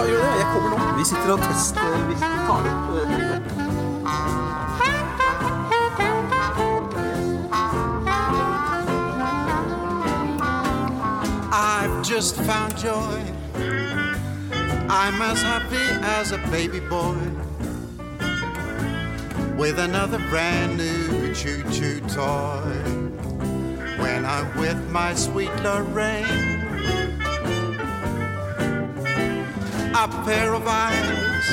Ja, 0.00 0.06
gjør 0.06 0.18
det. 0.18 0.38
Jeg 0.38 0.46
kommer 0.52 0.70
nå. 0.70 0.98
Vi 0.98 1.04
sitter 1.04 1.32
og 1.32 1.40
tester 1.40 2.08
Vi 2.08 2.14
tar 2.20 2.48
opp. 2.48 2.90
I've 11.52 12.02
just 12.12 12.36
found 12.36 12.72
joy. 12.78 13.20
I'm 14.88 15.20
as 15.22 15.42
happy 15.42 15.86
as 16.18 16.32
a 16.32 16.38
baby 16.50 16.80
boy 16.80 17.16
with 19.58 19.78
another 19.78 20.18
brand 20.30 20.78
new 20.78 21.34
choo 21.34 21.62
choo 21.70 22.00
toy. 22.08 22.72
When 23.98 24.24
I'm 24.24 24.48
with 24.56 24.80
my 24.90 25.14
sweet 25.14 25.54
Lorraine, 25.62 26.59
a 30.02 30.08
pair 30.24 30.54
of 30.54 30.66
eyes 30.66 31.46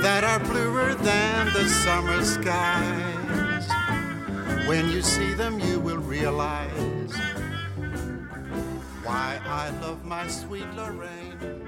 that 0.00 0.22
are 0.22 0.38
bluer 0.38 0.94
than 0.94 1.46
the 1.46 1.68
summer 1.68 2.22
skies. 2.22 3.68
When 4.68 4.88
you 4.88 5.02
see 5.02 5.34
them, 5.34 5.58
you 5.58 5.80
will 5.80 5.98
realize 5.98 7.12
why 9.02 9.40
I 9.44 9.70
love 9.80 10.04
my 10.04 10.28
sweet 10.28 10.72
Lorraine. 10.76 11.61